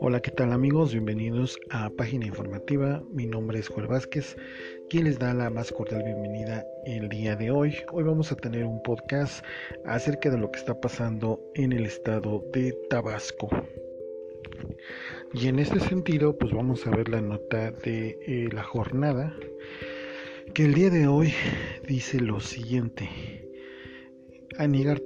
Hola, 0.00 0.20
¿qué 0.20 0.30
tal 0.32 0.52
amigos? 0.52 0.92
Bienvenidos 0.92 1.58
a 1.70 1.90
Página 1.90 2.26
Informativa. 2.26 3.02
Mi 3.12 3.26
nombre 3.26 3.60
es 3.60 3.68
Joel 3.68 3.86
Vázquez, 3.86 4.36
quien 4.88 5.04
les 5.04 5.18
da 5.18 5.32
la 5.34 5.50
más 5.50 5.70
cordial 5.70 6.02
bienvenida 6.02 6.66
el 6.86 7.08
día 7.08 7.36
de 7.36 7.50
hoy. 7.50 7.76
Hoy 7.92 8.02
vamos 8.02 8.32
a 8.32 8.36
tener 8.36 8.64
un 8.64 8.82
podcast 8.82 9.44
acerca 9.84 10.30
de 10.30 10.38
lo 10.38 10.50
que 10.50 10.58
está 10.58 10.80
pasando 10.80 11.40
en 11.54 11.72
el 11.72 11.86
estado 11.86 12.44
de 12.52 12.72
Tabasco. 12.88 13.48
Y 15.32 15.46
en 15.46 15.60
este 15.60 15.78
sentido, 15.78 16.36
pues 16.36 16.52
vamos 16.52 16.86
a 16.86 16.90
ver 16.90 17.08
la 17.08 17.20
nota 17.20 17.70
de 17.70 18.18
eh, 18.26 18.48
la 18.52 18.64
jornada, 18.64 19.36
que 20.52 20.64
el 20.64 20.74
día 20.74 20.90
de 20.90 21.06
hoy 21.06 21.32
dice 21.86 22.18
lo 22.18 22.40
siguiente 22.40 23.08
a 24.60 24.66
negar 24.66 25.00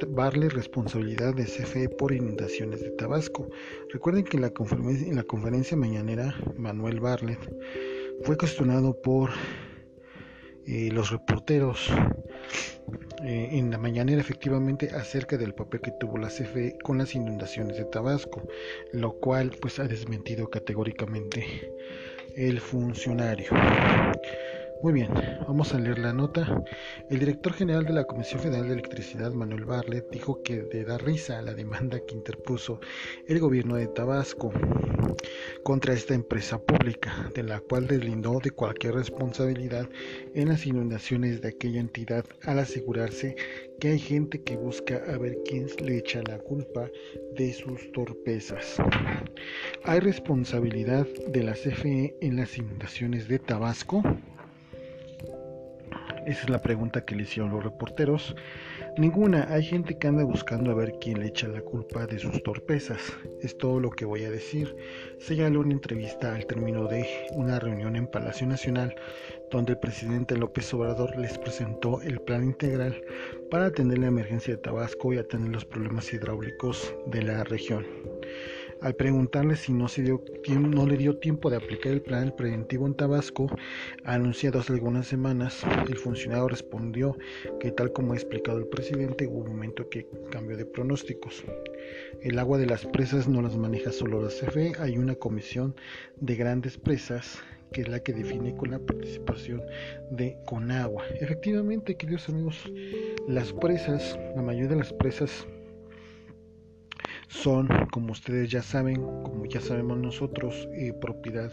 responsabilidad 0.48 1.32
de 1.32 1.44
CFE 1.44 1.88
por 1.88 2.12
inundaciones 2.12 2.80
de 2.80 2.90
Tabasco. 2.90 3.48
Recuerden 3.92 4.24
que 4.24 4.36
en 4.36 4.42
la, 4.42 4.50
conferencia, 4.50 5.06
en 5.06 5.14
la 5.14 5.76
mañanera, 5.76 6.34
Manuel 6.56 6.98
Barlet 6.98 7.38
fue 8.24 8.36
cuestionado 8.36 9.00
por 9.00 9.30
eh, 10.66 10.90
los 10.92 11.12
reporteros 11.12 11.88
eh, 13.24 13.48
en 13.52 13.70
la 13.70 13.78
mañanera 13.78 14.20
efectivamente 14.20 14.90
acerca 14.90 15.36
del 15.36 15.54
papel 15.54 15.82
que 15.82 15.92
tuvo 16.00 16.18
la 16.18 16.30
CFE 16.30 16.76
con 16.82 16.98
las 16.98 17.14
inundaciones 17.14 17.76
de 17.76 17.84
Tabasco, 17.84 18.42
lo 18.92 19.12
cual 19.20 19.52
pues 19.60 19.78
ha 19.78 19.84
desmentido 19.84 20.50
categóricamente 20.50 21.70
el 22.34 22.58
funcionario. 22.58 23.50
Muy 24.84 24.92
bien, 24.92 25.08
vamos 25.48 25.72
a 25.72 25.78
leer 25.78 25.98
la 25.98 26.12
nota. 26.12 26.62
El 27.08 27.18
director 27.18 27.54
general 27.54 27.86
de 27.86 27.94
la 27.94 28.04
Comisión 28.04 28.42
Federal 28.42 28.66
de 28.66 28.74
Electricidad, 28.74 29.32
Manuel 29.32 29.64
Barlet, 29.64 30.10
dijo 30.10 30.42
que 30.42 30.60
de 30.60 30.84
dar 30.84 31.02
risa 31.02 31.38
a 31.38 31.42
la 31.42 31.54
demanda 31.54 32.00
que 32.06 32.14
interpuso 32.14 32.80
el 33.26 33.38
gobierno 33.38 33.76
de 33.76 33.86
Tabasco 33.86 34.52
contra 35.62 35.94
esta 35.94 36.12
empresa 36.12 36.58
pública, 36.58 37.30
de 37.34 37.44
la 37.44 37.60
cual 37.60 37.86
deslindó 37.86 38.40
de 38.40 38.50
cualquier 38.50 38.96
responsabilidad 38.96 39.88
en 40.34 40.48
las 40.48 40.66
inundaciones 40.66 41.40
de 41.40 41.48
aquella 41.48 41.80
entidad 41.80 42.26
al 42.42 42.58
asegurarse 42.58 43.36
que 43.80 43.88
hay 43.88 43.98
gente 43.98 44.42
que 44.42 44.58
busca 44.58 44.96
a 44.96 45.16
ver 45.16 45.38
quién 45.46 45.66
le 45.82 45.96
echa 45.96 46.20
la 46.28 46.38
culpa 46.40 46.90
de 47.38 47.54
sus 47.54 47.90
torpezas. 47.92 48.76
¿Hay 49.84 50.00
responsabilidad 50.00 51.06
de 51.28 51.42
la 51.42 51.54
CFE 51.54 52.18
en 52.20 52.36
las 52.36 52.58
inundaciones 52.58 53.28
de 53.28 53.38
Tabasco? 53.38 54.02
Esa 56.26 56.44
es 56.44 56.50
la 56.50 56.62
pregunta 56.62 57.04
que 57.04 57.14
le 57.14 57.24
hicieron 57.24 57.52
los 57.52 57.62
reporteros. 57.62 58.34
Ninguna, 58.96 59.46
hay 59.50 59.62
gente 59.62 59.98
que 59.98 60.08
anda 60.08 60.24
buscando 60.24 60.70
a 60.70 60.74
ver 60.74 60.94
quién 60.98 61.20
le 61.20 61.26
echa 61.26 61.48
la 61.48 61.60
culpa 61.60 62.06
de 62.06 62.18
sus 62.18 62.42
torpezas. 62.42 63.00
Es 63.42 63.58
todo 63.58 63.78
lo 63.78 63.90
que 63.90 64.06
voy 64.06 64.24
a 64.24 64.30
decir. 64.30 64.74
Señaló 65.18 65.60
una 65.60 65.74
entrevista 65.74 66.34
al 66.34 66.46
término 66.46 66.86
de 66.86 67.06
una 67.32 67.58
reunión 67.58 67.94
en 67.96 68.06
Palacio 68.06 68.46
Nacional, 68.46 68.94
donde 69.50 69.72
el 69.72 69.78
presidente 69.78 70.36
López 70.36 70.72
Obrador 70.72 71.14
les 71.18 71.36
presentó 71.36 72.00
el 72.00 72.20
plan 72.20 72.44
integral 72.44 73.02
para 73.50 73.66
atender 73.66 73.98
la 73.98 74.06
emergencia 74.06 74.54
de 74.54 74.62
Tabasco 74.62 75.12
y 75.12 75.18
atender 75.18 75.52
los 75.52 75.64
problemas 75.66 76.12
hidráulicos 76.12 76.94
de 77.06 77.22
la 77.22 77.44
región. 77.44 77.84
Al 78.84 78.94
preguntarle 78.96 79.56
si 79.56 79.72
no, 79.72 79.88
se 79.88 80.02
dio, 80.02 80.22
no 80.60 80.86
le 80.86 80.98
dio 80.98 81.16
tiempo 81.16 81.48
de 81.48 81.56
aplicar 81.56 81.90
el 81.90 82.02
plan 82.02 82.34
preventivo 82.36 82.86
en 82.86 82.92
Tabasco, 82.92 83.46
anunciado 84.04 84.58
hace 84.60 84.74
algunas 84.74 85.06
semanas, 85.06 85.62
el 85.88 85.96
funcionario 85.96 86.48
respondió 86.48 87.16
que 87.60 87.70
tal 87.70 87.94
como 87.94 88.12
ha 88.12 88.16
explicado 88.16 88.58
el 88.58 88.66
presidente, 88.66 89.26
hubo 89.26 89.38
un 89.38 89.52
momento 89.52 89.88
que 89.88 90.06
cambió 90.30 90.58
de 90.58 90.66
pronósticos. 90.66 91.46
El 92.20 92.38
agua 92.38 92.58
de 92.58 92.66
las 92.66 92.84
presas 92.84 93.26
no 93.26 93.40
las 93.40 93.56
maneja 93.56 93.90
solo 93.90 94.20
la 94.20 94.28
CFE, 94.28 94.74
hay 94.78 94.98
una 94.98 95.14
comisión 95.14 95.74
de 96.20 96.36
grandes 96.36 96.76
presas 96.76 97.42
que 97.72 97.80
es 97.80 97.88
la 97.88 98.00
que 98.00 98.12
define 98.12 98.54
con 98.54 98.70
la 98.70 98.78
participación 98.80 99.62
de 100.10 100.36
Conagua. 100.44 101.04
Efectivamente, 101.20 101.96
queridos 101.96 102.28
amigos, 102.28 102.70
las 103.28 103.50
presas, 103.54 104.18
la 104.36 104.42
mayoría 104.42 104.68
de 104.68 104.76
las 104.76 104.92
presas 104.92 105.46
son, 107.34 107.68
como 107.90 108.12
ustedes 108.12 108.50
ya 108.50 108.62
saben, 108.62 109.02
como 109.02 109.44
ya 109.46 109.60
sabemos 109.60 109.98
nosotros, 109.98 110.68
eh, 110.74 110.92
propiedad 110.92 111.50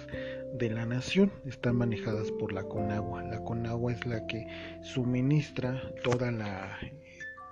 de 0.54 0.70
la 0.70 0.86
nación, 0.86 1.32
están 1.46 1.76
manejadas 1.76 2.32
por 2.32 2.54
la 2.54 2.64
Conagua. 2.64 3.24
La 3.24 3.44
Conagua 3.44 3.92
es 3.92 4.06
la 4.06 4.26
que 4.28 4.46
suministra 4.84 5.82
toda 6.04 6.32
la 6.32 6.78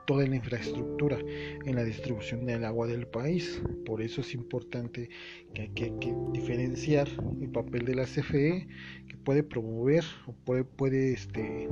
toda 0.05 0.25
la 0.25 0.37
infraestructura 0.37 1.19
en 1.65 1.75
la 1.75 1.83
distribución 1.83 2.43
del 2.47 2.65
agua 2.65 2.87
del 2.87 3.05
país. 3.05 3.61
Por 3.85 4.01
eso 4.01 4.21
es 4.21 4.33
importante 4.33 5.07
que 5.53 5.61
hay 5.61 5.69
que, 5.69 6.15
diferenciar 6.33 7.07
el 7.39 7.49
papel 7.51 7.85
de 7.85 7.93
la 7.93 8.05
CFE, 8.05 8.67
que 9.07 9.17
puede 9.23 9.43
promover 9.43 10.03
o 10.25 10.33
puede, 10.33 10.63
puede 10.63 11.13
este, 11.13 11.69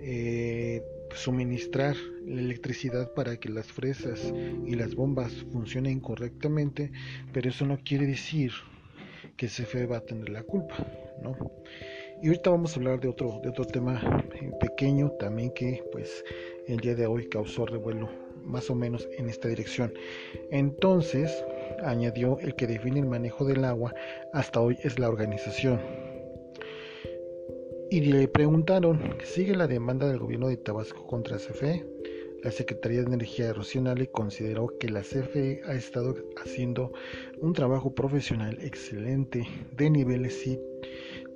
eh, 0.00 0.82
suministrar 1.16 1.96
la 2.24 2.40
electricidad 2.40 3.12
para 3.14 3.36
que 3.36 3.48
las 3.48 3.66
fresas 3.66 4.32
y 4.64 4.74
las 4.74 4.94
bombas 4.94 5.32
funcionen 5.52 6.00
correctamente, 6.00 6.92
pero 7.32 7.48
eso 7.48 7.66
no 7.66 7.78
quiere 7.82 8.06
decir 8.06 8.52
que 9.36 9.48
CFE 9.48 9.86
va 9.86 9.98
a 9.98 10.00
tener 10.00 10.28
la 10.28 10.42
culpa, 10.42 10.86
¿no? 11.22 11.36
Y 12.22 12.28
ahorita 12.28 12.50
vamos 12.50 12.72
a 12.72 12.76
hablar 12.76 13.00
de 13.00 13.08
otro, 13.08 13.40
de 13.42 13.50
otro 13.50 13.64
tema 13.64 14.24
eh, 14.34 14.50
pequeño 14.58 15.10
también 15.18 15.52
que 15.52 15.82
pues 15.92 16.24
el 16.66 16.78
día 16.78 16.94
de 16.94 17.06
hoy 17.06 17.28
causó 17.28 17.66
revuelo 17.66 18.08
más 18.42 18.70
o 18.70 18.74
menos 18.74 19.06
en 19.18 19.28
esta 19.28 19.48
dirección. 19.48 19.92
Entonces, 20.50 21.44
añadió 21.82 22.38
el 22.38 22.54
que 22.54 22.66
define 22.66 23.00
el 23.00 23.06
manejo 23.06 23.44
del 23.44 23.64
agua 23.64 23.94
hasta 24.32 24.60
hoy 24.60 24.78
es 24.82 24.98
la 24.98 25.08
organización 25.08 26.05
y 27.90 28.00
le 28.00 28.26
preguntaron, 28.28 29.14
¿sigue 29.22 29.54
la 29.54 29.66
demanda 29.66 30.08
del 30.08 30.18
gobierno 30.18 30.48
de 30.48 30.56
Tabasco 30.56 31.06
contra 31.06 31.36
CFE? 31.36 31.84
La 32.42 32.50
Secretaría 32.50 33.00
de 33.00 33.14
Energía 33.14 33.48
Erosional 33.48 34.08
consideró 34.10 34.68
que 34.78 34.88
la 34.88 35.02
CFE 35.02 35.62
ha 35.66 35.74
estado 35.74 36.16
haciendo 36.42 36.92
un 37.40 37.52
trabajo 37.52 37.94
profesional 37.94 38.58
excelente 38.60 39.46
de 39.76 39.90
niveles 39.90 40.46
y 40.46 40.58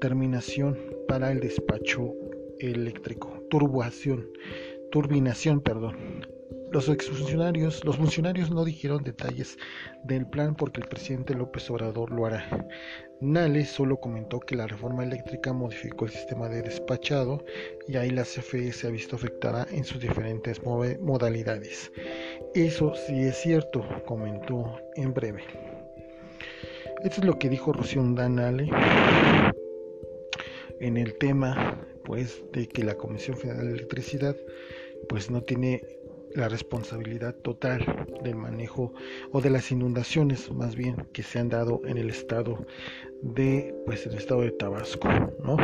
terminación 0.00 0.78
para 1.08 1.30
el 1.30 1.40
despacho 1.40 2.12
eléctrico, 2.58 3.42
turbación, 3.48 4.28
turbinación, 4.90 5.60
perdón, 5.60 5.96
los 6.70 6.88
exfuncionarios, 6.88 7.84
los 7.84 7.97
funcionarios 7.97 8.50
no 8.50 8.64
dijeron 8.64 9.03
detalles 9.03 9.58
del 10.04 10.26
plan 10.26 10.54
porque 10.54 10.81
el 10.81 10.88
presidente 10.88 11.34
López 11.34 11.69
Obrador 11.70 12.12
lo 12.12 12.26
hará. 12.26 12.69
Nale 13.20 13.64
solo 13.66 13.98
comentó 13.98 14.41
que 14.41 14.56
la 14.56 14.66
reforma 14.66 15.04
eléctrica 15.04 15.53
modificó 15.53 16.04
el 16.04 16.12
sistema 16.12 16.48
de 16.48 16.62
despachado 16.62 17.44
y 17.88 17.97
ahí 17.97 18.10
la 18.10 18.22
CFE 18.22 18.72
se 18.72 18.86
ha 18.86 18.91
visto 18.91 19.16
afectada 19.16 19.66
en 19.70 19.84
sus 19.84 20.00
diferentes 20.00 20.62
modalidades. 20.62 21.92
Eso 22.54 22.94
sí 22.94 23.20
es 23.20 23.36
cierto, 23.36 23.84
comentó 24.06 24.78
en 24.94 25.12
breve. 25.12 25.42
Esto 27.03 27.20
es 27.20 27.25
lo 27.25 27.38
que 27.38 27.48
dijo 27.48 27.72
Rocío 27.72 28.03
Nale 28.03 28.70
en 30.80 30.97
el 30.97 31.19
tema 31.19 31.86
pues 32.04 32.42
de 32.53 32.66
que 32.69 32.84
la 32.84 32.94
Comisión 32.94 33.36
Federal 33.36 33.66
de 33.66 33.72
Electricidad 33.75 34.36
pues 35.09 35.30
no 35.30 35.42
tiene 35.42 35.82
la 36.34 36.48
responsabilidad 36.48 37.34
total 37.34 38.06
del 38.22 38.36
manejo 38.36 38.92
o 39.32 39.41
de 39.41 39.50
las 39.50 39.70
inundaciones 39.72 40.50
más 40.52 40.76
bien 40.76 40.96
que 41.12 41.22
se 41.22 41.38
han 41.38 41.48
dado 41.48 41.80
en 41.84 41.98
el 41.98 42.10
estado 42.10 42.64
de 43.22 43.74
pues 43.84 44.06
el 44.06 44.14
estado 44.14 44.42
de 44.42 44.52
Tabasco 44.52 45.08
¿no? 45.44 45.56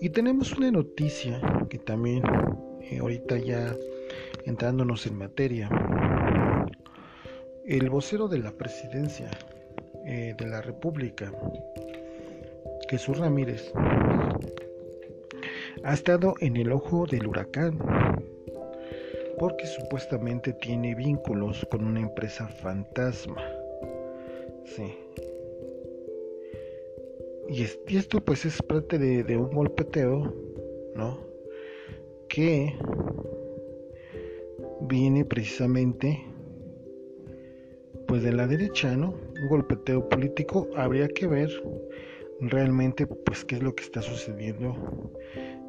y 0.00 0.10
tenemos 0.10 0.52
una 0.52 0.70
noticia 0.70 1.40
que 1.68 1.78
también 1.78 2.22
eh, 2.82 2.98
ahorita 2.98 3.38
ya 3.38 3.74
entrándonos 4.44 5.06
en 5.06 5.18
materia 5.18 5.68
el 7.66 7.90
vocero 7.90 8.28
de 8.28 8.38
la 8.38 8.52
presidencia 8.52 9.30
eh, 10.06 10.34
de 10.38 10.46
la 10.46 10.62
república 10.62 11.32
Jesús 12.88 13.18
Ramírez 13.18 13.72
ha 15.84 15.94
estado 15.94 16.34
en 16.40 16.56
el 16.56 16.70
ojo 16.70 17.06
del 17.06 17.26
huracán 17.26 17.78
porque 19.42 19.66
supuestamente 19.66 20.52
tiene 20.52 20.94
vínculos 20.94 21.66
con 21.68 21.84
una 21.84 21.98
empresa 21.98 22.46
fantasma. 22.46 23.42
Sí. 24.64 24.94
Y, 27.48 27.96
esto 27.96 28.20
pues 28.20 28.44
es 28.44 28.62
parte 28.62 29.00
de, 29.00 29.36
un 29.36 29.50
golpeteo, 29.50 30.32
¿no? 30.94 31.18
Que 32.28 32.72
viene 34.82 35.24
precisamente 35.24 36.20
pues 38.06 38.22
de 38.22 38.30
la 38.30 38.46
derecha, 38.46 38.96
¿no? 38.96 39.12
Un 39.42 39.48
golpeteo 39.48 40.08
político, 40.08 40.68
habría 40.76 41.08
que 41.08 41.26
ver 41.26 41.50
realmente 42.38 43.08
pues 43.08 43.44
qué 43.44 43.56
es 43.56 43.62
lo 43.64 43.74
que 43.74 43.82
está 43.82 44.02
sucediendo, 44.02 44.76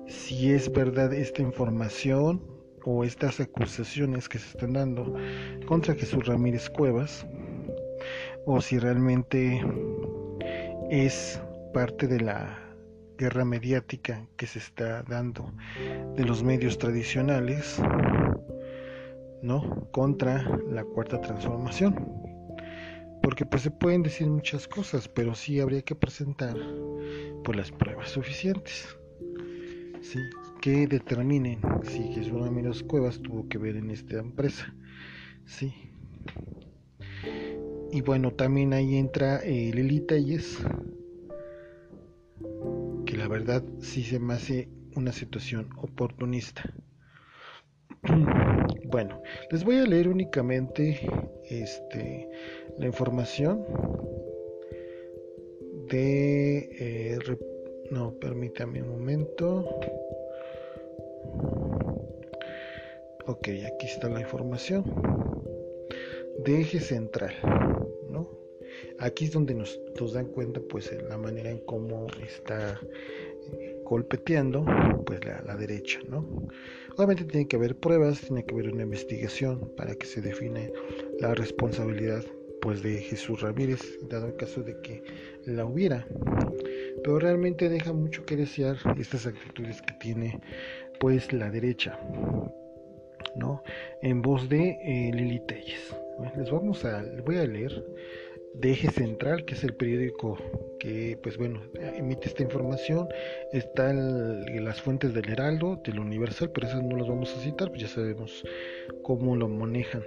si 0.06 0.52
es 0.52 0.72
verdad 0.72 1.12
esta 1.12 1.42
información 1.42 2.53
o 2.86 3.04
estas 3.04 3.40
acusaciones 3.40 4.28
que 4.28 4.40
se 4.40 4.50
están 4.50 4.74
dando 4.74 5.16
contra 5.66 5.96
Jesús 5.96 6.26
Ramírez 6.26 6.70
Cuevas 6.70 7.26
o 8.46 8.62
si 8.62 8.80
realmente 8.80 9.64
es 10.90 11.42
parte 11.74 12.08
de 12.08 12.20
la 12.20 12.60
guerra 13.18 13.46
mediática 13.46 14.28
que 14.38 14.48
se 14.48 14.60
está 14.60 15.04
dando 15.04 15.52
de 16.16 16.26
los 16.26 16.44
medios 16.44 16.78
tradicionales 16.78 17.82
no 19.42 19.88
contra 19.92 20.42
la 20.70 20.84
cuarta 20.84 21.22
transformación. 21.22 21.96
Porque 23.22 23.46
pues 23.46 23.64
se 23.64 23.72
pueden 23.72 24.04
decir 24.04 24.28
muchas 24.28 24.68
cosas 24.68 25.08
pero 25.08 25.36
sí 25.36 25.60
habría 25.60 25.82
que 25.82 25.96
presentar 25.96 26.56
pues 27.44 27.58
las 27.58 27.72
pruebas 27.72 28.10
suficientes. 28.10 28.98
¿sí? 30.02 30.20
Que 30.64 30.88
determinen 30.88 31.60
si 31.84 32.04
Jesús 32.14 32.40
Ramírez 32.40 32.84
Cuevas 32.84 33.20
tuvo 33.22 33.50
que 33.50 33.58
ver 33.58 33.76
en 33.76 33.90
esta 33.92 34.18
empresa. 34.20 34.74
¿sí? 35.46 35.74
Y 37.92 38.00
bueno, 38.00 38.32
también 38.32 38.72
ahí 38.72 38.96
entra 38.96 39.42
eh, 39.44 39.72
Lili 39.74 40.00
Telles, 40.00 40.60
que 43.06 43.18
la 43.18 43.28
verdad 43.28 43.62
sí 43.82 44.04
se 44.04 44.20
me 44.20 44.36
hace 44.36 44.70
una 44.96 45.12
situación 45.12 45.68
oportunista. 45.78 46.64
Bueno, 48.86 49.24
les 49.50 49.64
voy 49.64 49.78
a 49.78 49.86
leer 49.86 50.08
únicamente 50.08 51.00
este, 51.50 52.30
la 52.78 52.86
información 52.86 53.66
de 55.90 56.58
eh, 56.80 57.20
no, 57.90 58.14
permítame 58.20 58.84
un 58.84 58.90
momento. 58.90 59.80
Ok, 63.26 63.48
aquí 63.66 63.86
está 63.86 64.10
la 64.10 64.22
información 64.22 64.84
de 66.44 66.62
eje 66.62 66.80
central, 66.80 67.34
¿no? 68.10 68.30
Aquí 69.00 69.26
es 69.26 69.32
donde 69.32 69.54
nos, 69.54 69.80
dan 70.14 70.26
cuenta, 70.28 70.60
pues, 70.70 70.92
la 71.10 71.18
manera 71.18 71.50
en 71.50 71.60
cómo 71.60 72.08
está 72.26 72.80
eh, 73.54 73.80
golpeteando, 73.86 74.66
pues, 75.06 75.24
la, 75.26 75.42
la, 75.44 75.56
derecha, 75.56 76.00
¿no? 76.10 76.28
Obviamente 76.96 77.24
tiene 77.24 77.48
que 77.48 77.56
haber 77.56 77.78
pruebas, 77.78 78.22
tiene 78.22 78.46
que 78.46 78.54
haber 78.54 78.74
una 78.74 78.84
investigación 78.84 79.72
para 79.78 79.96
que 79.96 80.06
se 80.06 80.22
define 80.22 80.74
la 81.20 81.34
responsabilidad, 81.34 82.24
pues, 82.62 82.84
de 82.84 82.98
Jesús 82.98 83.42
Ramírez, 83.42 84.00
dado 84.10 84.28
el 84.28 84.36
caso 84.36 84.64
de 84.64 84.80
que 84.82 85.02
la 85.46 85.66
hubiera 85.66 86.06
pero 87.04 87.20
realmente 87.20 87.70
deja 87.70 87.94
mucho 87.94 88.26
que 88.26 88.38
desear 88.38 88.78
estas 88.98 89.26
actitudes 89.26 89.82
que 89.82 89.94
tiene 90.00 90.40
pues 91.00 91.34
la 91.34 91.50
derecha. 91.52 92.00
En 94.04 94.22
voz 94.22 94.50
de 94.50 94.78
eh, 94.84 95.12
Lili 95.14 95.40
Telles 95.40 95.96
les 96.38 96.52
vamos 96.52 96.86
a 96.86 97.04
voy 97.26 97.38
a 97.38 97.48
leer 97.48 97.84
de 98.54 98.72
Eje 98.72 98.92
Central, 98.92 99.46
que 99.46 99.56
es 99.56 99.64
el 99.64 99.74
periódico 99.74 100.38
que, 100.80 101.18
pues 101.24 101.38
bueno, 101.38 101.62
emite 101.98 102.28
esta 102.28 102.44
información. 102.44 103.08
Están 103.52 104.46
las 104.64 104.80
fuentes 104.80 105.14
del 105.16 105.28
Heraldo, 105.28 105.82
del 105.84 106.00
Universal, 106.00 106.52
pero 106.54 106.68
esas 106.68 106.84
no 106.84 106.96
las 106.96 107.08
vamos 107.08 107.36
a 107.36 107.42
citar, 107.42 107.70
pues 107.70 107.82
ya 107.82 107.88
sabemos 107.88 108.44
cómo 109.02 109.36
lo 109.36 109.48
manejan. 109.48 110.04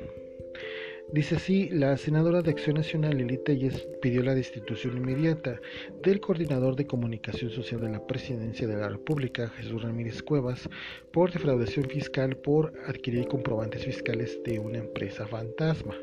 Dice 1.12 1.36
así, 1.36 1.68
la 1.68 1.96
senadora 1.96 2.42
de 2.42 2.50
Acción 2.50 2.76
Nacional, 2.76 3.16
Lili 3.16 3.38
Telles, 3.38 3.86
pidió 4.02 4.24
la 4.24 4.34
destitución 4.34 4.96
inmediata 4.96 5.60
del 6.02 6.20
coordinador 6.20 6.74
de 6.74 6.86
comunicación 6.86 7.50
social 7.50 7.80
de 7.80 7.90
la 7.90 8.04
Presidencia 8.04 8.66
de 8.66 8.76
la 8.76 8.88
República, 8.88 9.48
Jesús 9.50 9.82
Ramírez 9.82 10.20
Cuevas, 10.22 10.68
por 11.12 11.32
defraudación 11.32 11.88
fiscal 11.88 12.36
por 12.36 12.72
adquirir 12.88 13.28
comprobantes 13.28 13.84
fiscales 13.84 14.40
de 14.44 14.58
una 14.58 14.78
empresa 14.78 15.26
fantasma. 15.28 15.94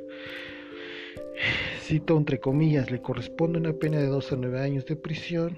Cito 1.82 2.18
entre 2.18 2.40
comillas, 2.40 2.90
le 2.90 3.02
corresponde 3.02 3.60
una 3.60 3.74
pena 3.74 3.98
de 3.98 4.08
2 4.08 4.32
a 4.32 4.36
9 4.38 4.60
años 4.62 4.86
de 4.86 4.96
prisión 4.96 5.58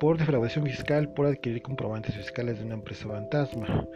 por 0.00 0.16
defraudación 0.16 0.64
fiscal 0.64 1.12
por 1.12 1.26
adquirir 1.26 1.60
comprobantes 1.62 2.14
fiscales 2.16 2.58
de 2.58 2.64
una 2.64 2.74
empresa 2.74 3.06
fantasma. 3.06 3.86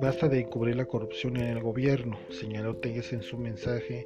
Basta 0.00 0.28
de 0.28 0.40
encubrir 0.40 0.74
la 0.74 0.86
corrupción 0.86 1.36
en 1.36 1.46
el 1.56 1.60
gobierno, 1.62 2.18
señaló 2.28 2.76
Telles 2.76 3.12
en 3.12 3.22
su 3.22 3.38
mensaje 3.38 4.04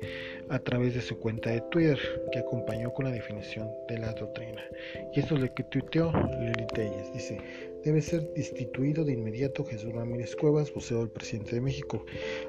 a 0.50 0.58
través 0.58 0.94
de 0.94 1.00
su 1.00 1.18
cuenta 1.18 1.48
de 1.50 1.62
Twitter, 1.70 1.98
que 2.30 2.40
acompañó 2.40 2.92
con 2.92 3.06
la 3.06 3.10
definición 3.10 3.70
de 3.88 3.98
la 3.98 4.12
doctrina. 4.12 4.62
Y 5.14 5.20
esto 5.20 5.36
es 5.36 5.40
lo 5.40 5.54
que 5.54 5.64
tuiteó 5.64 6.12
Lili 6.40 6.66
Telles. 6.74 7.10
Dice, 7.14 7.40
debe 7.84 8.02
ser 8.02 8.22
destituido 8.34 9.02
de 9.02 9.14
inmediato 9.14 9.64
Jesús 9.64 9.90
Ramírez 9.94 10.36
Cuevas, 10.36 10.72
vocero 10.74 11.00
del 11.00 11.10
presidente 11.10 11.54
de 11.54 11.62
México. 11.62 12.04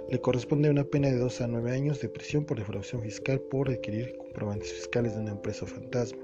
Le 0.10 0.20
corresponde 0.20 0.70
una 0.70 0.84
pena 0.84 1.08
de 1.08 1.18
2 1.18 1.42
a 1.42 1.48
9 1.48 1.72
años 1.72 2.02
de 2.02 2.10
prisión 2.10 2.44
por 2.44 2.58
defraudación 2.58 3.02
fiscal 3.02 3.40
por 3.40 3.70
adquirir 3.70 4.18
comprobantes 4.18 4.74
fiscales 4.74 5.16
de 5.16 5.22
una 5.22 5.32
empresa 5.32 5.66
fantasma. 5.66 6.22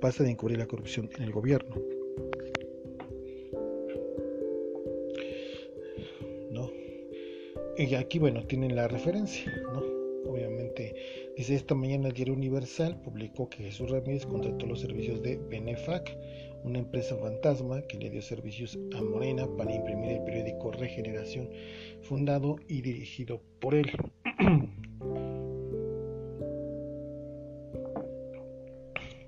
Basta 0.00 0.22
de 0.22 0.30
encubrir 0.30 0.58
la 0.58 0.66
corrupción 0.66 1.10
en 1.16 1.24
el 1.24 1.32
gobierno. 1.32 1.74
Y 7.76 7.92
aquí, 7.96 8.20
bueno, 8.20 8.44
tienen 8.44 8.76
la 8.76 8.86
referencia, 8.86 9.52
¿no? 9.72 9.82
Obviamente, 10.30 10.94
dice 11.36 11.56
esta 11.56 11.74
mañana 11.74 12.08
el 12.08 12.14
Diario 12.14 12.34
Universal 12.34 13.00
publicó 13.02 13.48
que 13.48 13.64
Jesús 13.64 13.90
Ramírez 13.90 14.26
contrató 14.26 14.66
los 14.66 14.80
servicios 14.80 15.20
de 15.22 15.38
Benefac, 15.50 16.16
una 16.62 16.78
empresa 16.78 17.16
fantasma 17.16 17.82
que 17.82 17.98
le 17.98 18.10
dio 18.10 18.22
servicios 18.22 18.78
a 18.96 19.02
Morena 19.02 19.48
para 19.58 19.74
imprimir 19.74 20.12
el 20.12 20.22
periódico 20.22 20.70
Regeneración, 20.70 21.50
fundado 22.02 22.56
y 22.68 22.80
dirigido 22.80 23.40
por 23.60 23.74
él. 23.74 23.90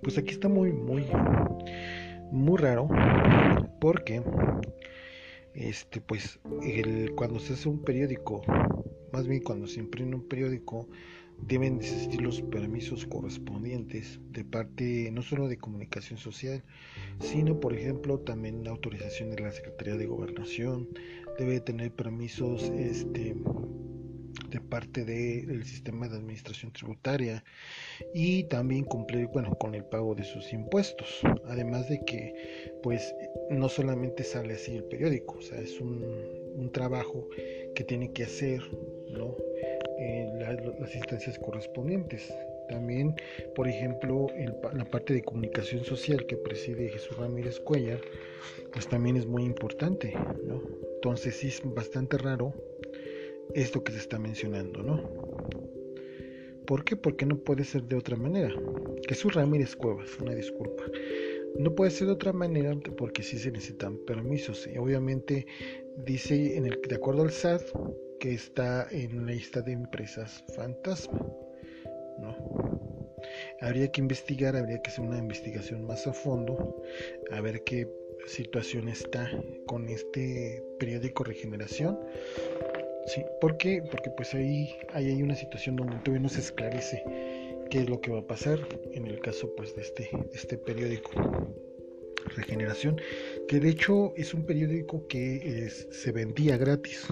Pues 0.03 0.19
aquí 0.19 0.31
está 0.31 0.49
muy, 0.49 0.73
muy, 0.73 1.05
muy 2.31 2.59
raro, 2.59 2.89
porque 3.81 4.23
este 5.57 6.01
pues 6.01 6.39
el, 6.63 7.13
cuando 7.15 7.41
se 7.41 7.55
hace 7.55 7.69
un 7.69 7.83
periódico 7.83 8.43
más 9.13 9.27
bien 9.27 9.43
cuando 9.43 9.67
se 9.67 9.81
imprime 9.81 10.15
un 10.15 10.29
periódico 10.29 10.89
deben 11.41 11.77
existir 11.77 12.23
los 12.23 12.41
permisos 12.43 13.07
correspondientes 13.07 14.21
de 14.31 14.45
parte 14.45 15.11
no 15.13 15.23
solo 15.23 15.49
de 15.49 15.59
comunicación 15.59 16.19
social 16.19 16.63
sino 17.21 17.59
por 17.61 17.75
ejemplo 17.75 18.19
también 18.21 18.65
la 18.65 18.71
autorización 18.71 19.31
de 19.31 19.43
la 19.43 19.53
Secretaría 19.53 19.97
de 19.97 20.07
Gobernación. 20.07 20.89
Debe 21.39 21.61
tener 21.61 21.93
permisos 21.93 22.65
este 22.71 23.37
parte 24.61 25.05
del 25.05 25.65
sistema 25.65 26.09
de 26.09 26.17
administración 26.17 26.73
tributaria 26.73 27.45
y 28.15 28.45
también 28.45 28.85
cumplir 28.85 29.27
bueno 29.29 29.57
con 29.59 29.75
el 29.75 29.85
pago 29.85 30.15
de 30.15 30.25
sus 30.25 30.53
impuestos 30.53 31.21
además 31.47 31.89
de 31.89 32.01
que 32.05 32.79
pues 32.83 33.15
no 33.51 33.69
solamente 33.69 34.25
sale 34.25 34.55
así 34.55 34.77
el 34.77 34.85
periódico 34.85 35.37
o 35.39 35.43
sea 35.43 35.59
es 35.61 35.81
un, 35.81 36.37
trabajo 36.73 37.29
que 37.75 37.85
tiene 37.85 38.13
que 38.13 38.25
hacer 38.25 38.61
¿no? 39.11 39.37
las 40.81 40.95
instancias 40.95 41.39
correspondientes 41.39 42.33
también, 42.69 43.15
por 43.55 43.69
ejemplo, 43.69 44.27
la 44.75 44.85
parte 44.85 45.15
de 45.15 45.23
comunicación 45.23 45.85
social 45.85 46.27
que 46.27 46.37
preside 46.37 46.89
Jesús 46.89 47.17
Ramírez 47.17 47.61
Cuellar, 47.61 48.01
pues 48.73 48.89
también 48.89 49.17
es 49.17 49.27
muy 49.27 49.45
importante, 49.45 50.13
¿no? 50.45 50.63
Entonces 50.97 51.37
sí 51.37 51.49
es 51.49 51.63
bastante 51.65 52.19
raro 52.19 52.53
esto 53.55 53.83
que 53.83 53.93
se 53.93 53.99
está 53.99 54.19
mencionando, 54.19 54.83
¿no? 54.83 55.03
¿Por 56.67 56.85
qué? 56.85 56.97
Porque 56.97 57.27
no 57.27 57.39
puede 57.39 57.65
ser 57.65 57.85
de 57.85 57.97
otra 57.97 58.17
manera. 58.17 58.53
Jesús 59.09 59.35
Ramírez 59.35 59.77
Cuevas, 59.77 60.19
una 60.21 60.35
disculpa. 60.35 60.85
No 61.59 61.75
puede 61.75 61.91
ser 61.91 62.09
de 62.09 62.15
otra 62.15 62.33
manera 62.33 62.77
porque 62.97 63.23
sí 63.23 63.39
se 63.39 63.53
necesitan 63.53 63.99
permisos. 64.05 64.69
Y 64.73 64.77
obviamente 64.79 65.47
dice, 66.05 66.57
en 66.57 66.67
el, 66.67 66.81
de 66.87 66.97
acuerdo 66.97 67.23
al 67.23 67.31
SAT, 67.31 67.63
que 68.19 68.35
está 68.35 68.89
en 68.91 69.27
la 69.27 69.33
lista 69.33 69.63
de 69.63 69.73
empresas 69.73 70.45
fantasma. 70.55 71.25
¿no? 72.19 72.37
Habría 73.61 73.91
que 73.93 74.01
investigar, 74.01 74.57
habría 74.57 74.81
que 74.83 74.91
hacer 74.91 75.05
una 75.05 75.19
investigación 75.19 75.87
más 75.87 76.07
a 76.07 76.13
fondo, 76.13 76.83
a 77.31 77.41
ver 77.41 77.63
qué 77.65 77.89
situación 78.27 78.89
está 78.89 79.31
con 79.67 79.89
este 79.89 80.63
periódico 80.79 81.25
Regeneración 81.25 81.99
Sí, 83.07 83.25
¿por 83.41 83.57
qué? 83.57 83.83
Porque 83.91 84.11
pues 84.11 84.35
ahí, 84.35 84.75
hay 84.93 85.23
una 85.23 85.35
situación 85.35 85.77
donde 85.77 85.97
todavía 85.99 86.23
no 86.23 86.29
se 86.29 86.41
esclarece 86.41 87.03
qué 87.71 87.81
es 87.81 87.89
lo 87.89 88.01
que 88.01 88.11
va 88.11 88.21
a 88.21 88.27
pasar 88.27 88.59
en 88.93 89.07
el 89.07 89.21
caso 89.21 89.55
pues 89.57 89.75
de 89.75 89.83
este, 89.83 90.11
este 90.33 90.59
periódico 90.59 91.11
Regeneración, 92.35 93.01
que 93.47 93.61
de 93.61 93.69
hecho 93.69 94.13
es 94.17 94.35
un 94.35 94.45
periódico 94.45 95.07
que 95.07 95.71
se 95.71 96.13
vendía 96.13 96.57
gratis, 96.57 97.07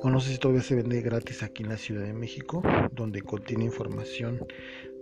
o 0.00 0.10
no 0.10 0.20
sé 0.20 0.32
si 0.32 0.38
todavía 0.38 0.62
se 0.62 0.74
vende 0.74 1.02
gratis 1.02 1.42
aquí 1.42 1.62
en 1.62 1.68
la 1.68 1.76
Ciudad 1.76 2.06
de 2.06 2.14
México, 2.14 2.62
donde 2.92 3.20
contiene 3.20 3.64
información 3.64 4.46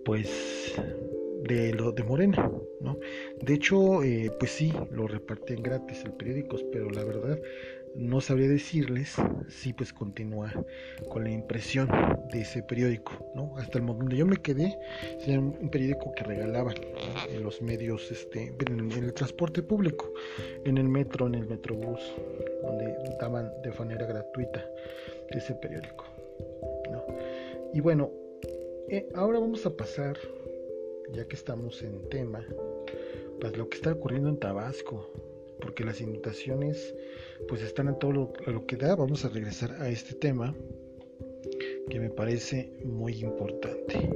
pues 0.05 0.75
de 1.45 1.73
lo 1.73 1.93
de 1.93 2.03
Morena, 2.03 2.51
¿no? 2.81 2.99
De 3.41 3.55
hecho, 3.55 4.03
eh, 4.03 4.31
pues 4.39 4.51
sí, 4.51 4.73
lo 4.91 5.07
repartían 5.07 5.63
gratis 5.63 6.05
el 6.05 6.13
periódico, 6.13 6.57
pero 6.73 6.91
la 6.91 7.05
verdad 7.05 7.41
no 7.95 8.21
sabría 8.21 8.49
decirles 8.49 9.17
si 9.49 9.73
pues 9.73 9.93
continúa 9.93 10.53
con 11.09 11.25
la 11.25 11.31
impresión 11.31 11.89
de 12.33 12.43
ese 12.43 12.63
periódico, 12.63 13.13
¿no? 13.35 13.57
Hasta 13.57 13.79
el 13.79 13.85
momento 13.85 14.15
yo 14.15 14.27
me 14.27 14.37
quedé, 14.37 14.79
era 15.27 15.41
un 15.41 15.71
periódico 15.71 16.13
que 16.15 16.25
regalaban 16.25 16.75
en 17.29 17.43
los 17.43 17.61
medios, 17.61 18.11
este, 18.11 18.55
en 18.69 18.91
el, 18.91 19.13
transporte 19.13 19.63
público, 19.63 20.13
en 20.65 20.79
el 20.79 20.89
metro, 20.89 21.27
en 21.27 21.35
el 21.35 21.47
metrobús, 21.47 22.01
donde 22.63 22.95
daban 23.21 23.51
de 23.63 23.73
manera 23.73 24.07
gratuita 24.07 24.65
ese 25.31 25.55
periódico, 25.55 26.05
¿no? 26.91 27.05
Y 27.73 27.81
bueno, 27.81 28.13
eh, 28.89 29.09
ahora 29.15 29.39
vamos 29.39 29.65
a 29.67 29.77
pasar, 29.77 30.17
ya 31.13 31.27
que 31.27 31.37
estamos 31.37 31.83
en 31.83 32.09
tema, 32.09 32.45
pues 33.41 33.57
lo 33.57 33.69
que 33.69 33.77
está 33.77 33.93
ocurriendo 33.93 34.29
en 34.29 34.39
Tabasco, 34.39 35.09
porque 35.61 35.85
las 35.85 36.01
inundaciones 36.01 36.95
pues 37.49 37.63
están 37.63 37.89
a 37.89 37.95
todo 37.99 38.33
lo, 38.47 38.67
que 38.67 38.77
da. 38.77 38.95
Vamos 38.95 39.25
a 39.25 39.29
regresar 39.29 39.73
a 39.81 39.89
este 39.89 40.15
tema 40.15 40.55
que 41.89 42.01
me 42.01 42.11
parece 42.11 42.73
muy 42.85 43.21
importante. 43.23 44.11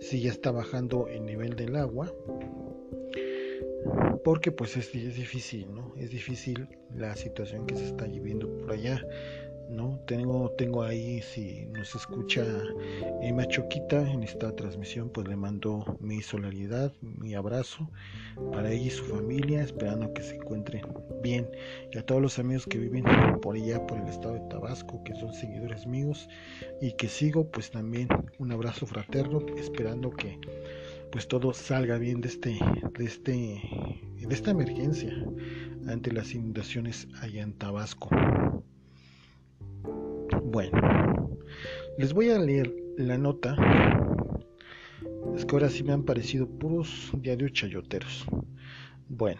Si 0.00 0.20
ya 0.20 0.30
está 0.30 0.50
bajando 0.50 1.08
el 1.08 1.24
nivel 1.24 1.56
del 1.56 1.76
agua, 1.76 2.12
porque 4.24 4.52
pues 4.52 4.76
es, 4.76 4.94
es 4.94 5.16
difícil, 5.16 5.74
¿no? 5.74 5.94
Es 5.96 6.10
difícil 6.10 6.68
la 6.94 7.14
situación 7.16 7.66
que 7.66 7.76
se 7.76 7.86
está 7.86 8.06
viviendo 8.06 8.48
por 8.58 8.72
allá. 8.72 9.00
¿No? 9.68 10.00
Tengo, 10.06 10.50
tengo 10.52 10.82
ahí, 10.82 11.20
si 11.22 11.66
nos 11.66 11.94
escucha 11.94 12.44
Emma 13.22 13.46
Choquita 13.46 14.10
en 14.10 14.22
esta 14.22 14.54
transmisión, 14.54 15.10
pues 15.10 15.28
le 15.28 15.36
mando 15.36 15.96
mi 16.00 16.22
solidaridad, 16.22 16.92
mi 17.00 17.34
abrazo 17.34 17.90
para 18.52 18.70
ella 18.70 18.86
y 18.86 18.90
su 18.90 19.04
familia, 19.04 19.62
esperando 19.62 20.12
que 20.12 20.22
se 20.22 20.36
encuentren 20.36 20.82
bien. 21.22 21.48
Y 21.92 21.98
a 21.98 22.06
todos 22.06 22.22
los 22.22 22.38
amigos 22.38 22.66
que 22.66 22.78
viven 22.78 23.04
por 23.42 23.56
allá, 23.56 23.86
por 23.86 23.98
el 23.98 24.08
estado 24.08 24.34
de 24.34 24.48
Tabasco, 24.48 25.02
que 25.04 25.14
son 25.14 25.32
seguidores 25.32 25.86
míos 25.86 26.28
y 26.80 26.92
que 26.92 27.08
sigo, 27.08 27.50
pues 27.50 27.70
también 27.70 28.08
un 28.38 28.52
abrazo 28.52 28.86
fraterno, 28.86 29.44
esperando 29.56 30.10
que 30.10 30.38
pues 31.10 31.28
todo 31.28 31.52
salga 31.52 31.98
bien 31.98 32.20
de 32.20 32.28
este, 32.28 32.58
de 32.98 33.04
este, 33.04 33.32
de 33.32 34.34
esta 34.34 34.50
emergencia 34.50 35.12
ante 35.88 36.12
las 36.12 36.34
inundaciones 36.34 37.08
allá 37.20 37.42
en 37.42 37.52
Tabasco. 37.54 38.10
Bueno, 40.56 41.36
les 41.98 42.14
voy 42.14 42.30
a 42.30 42.38
leer 42.38 42.74
la 42.96 43.18
nota. 43.18 43.54
Es 45.36 45.44
que 45.44 45.54
ahora 45.54 45.68
sí 45.68 45.84
me 45.84 45.92
han 45.92 46.04
parecido 46.06 46.48
puros 46.48 47.12
diarios 47.18 47.52
chayoteros. 47.52 48.24
Bueno, 49.06 49.38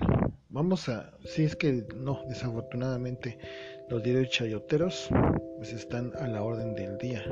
vamos 0.51 0.91
a... 0.91 1.17
Si 1.25 1.45
es 1.45 1.57
que 1.57 1.87
no, 1.97 2.21
desafortunadamente 2.29 3.39
los 3.89 4.03
diarios 4.03 4.29
chayoteros 4.29 5.09
pues 5.57 5.73
están 5.73 6.13
a 6.17 6.29
la 6.29 6.43
orden 6.43 6.75
del 6.75 6.99
día. 6.99 7.25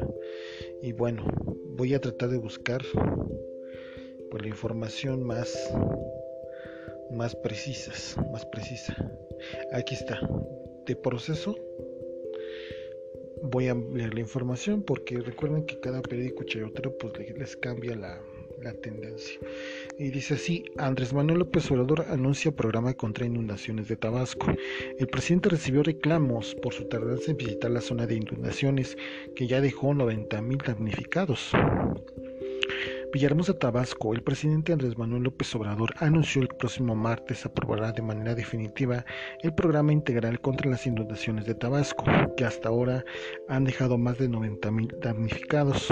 Y 0.80 0.92
bueno, 0.92 1.26
voy 1.76 1.92
a 1.92 2.00
tratar 2.00 2.30
de 2.30 2.38
buscar 2.38 2.80
por 4.30 4.40
la 4.40 4.48
información 4.48 5.22
más 5.24 5.70
más 7.10 7.36
precisas, 7.36 8.16
más 8.32 8.46
precisa. 8.46 8.96
Aquí 9.74 9.94
está. 9.94 10.18
De 10.86 10.96
proceso 10.96 11.54
voy 13.44 13.68
a 13.68 13.74
leer 13.74 14.14
la 14.14 14.20
información 14.20 14.82
porque 14.82 15.20
recuerden 15.20 15.66
que 15.66 15.78
cada 15.80 16.02
periódico 16.02 16.44
chayotero 16.44 16.96
pues 16.98 17.12
les 17.38 17.56
cambia 17.56 17.94
la, 17.94 18.20
la 18.62 18.72
tendencia. 18.72 19.38
Y 19.98 20.10
dice 20.10 20.34
así, 20.34 20.64
Andrés 20.78 21.12
Manuel 21.12 21.40
López 21.40 21.70
Obrador 21.70 22.06
anuncia 22.08 22.50
programa 22.50 22.94
contra 22.94 23.26
inundaciones 23.26 23.88
de 23.88 23.96
Tabasco. 23.96 24.46
El 24.98 25.06
presidente 25.08 25.50
recibió 25.50 25.82
reclamos 25.82 26.54
por 26.56 26.72
su 26.72 26.88
tardanza 26.88 27.30
en 27.30 27.36
visitar 27.36 27.70
la 27.70 27.80
zona 27.80 28.06
de 28.06 28.16
inundaciones 28.16 28.96
que 29.36 29.46
ya 29.46 29.60
dejó 29.60 29.94
90 29.94 30.40
mil 30.42 30.58
damnificados. 30.58 31.50
Villahermosa, 33.14 33.56
Tabasco, 33.56 34.12
el 34.12 34.24
presidente 34.24 34.72
Andrés 34.72 34.98
Manuel 34.98 35.22
López 35.22 35.54
Obrador 35.54 35.94
anunció 36.00 36.42
el 36.42 36.48
próximo 36.48 36.96
martes 36.96 37.46
aprobará 37.46 37.92
de 37.92 38.02
manera 38.02 38.34
definitiva 38.34 39.04
el 39.40 39.54
programa 39.54 39.92
integral 39.92 40.40
contra 40.40 40.68
las 40.68 40.84
inundaciones 40.84 41.46
de 41.46 41.54
Tabasco, 41.54 42.06
que 42.36 42.44
hasta 42.44 42.70
ahora 42.70 43.04
han 43.48 43.62
dejado 43.62 43.98
más 43.98 44.18
de 44.18 44.28
90 44.28 44.68
mil 44.72 44.96
damnificados. 45.00 45.86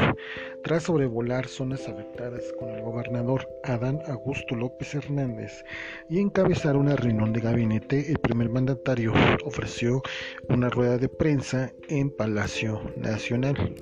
Tras 0.65 0.83
sobrevolar 0.83 1.47
zonas 1.47 1.87
afectadas 1.87 2.43
con 2.59 2.71
el 2.71 2.83
gobernador 2.83 3.47
Adán 3.63 4.01
Augusto 4.09 4.57
López 4.57 4.93
Hernández 4.93 5.65
y 6.11 6.19
encabezar 6.19 6.77
una 6.77 6.97
reunión 6.97 7.33
de 7.33 7.41
gabinete, 7.41 8.11
el 8.11 8.19
primer 8.19 8.49
mandatario 8.49 9.13
ofreció 9.45 10.03
una 10.49 10.71
rueda 10.71 10.99
de 10.99 11.09
prensa 11.09 11.73
en 11.89 12.11
Palacio 12.11 12.83
Nacional. 12.97 13.77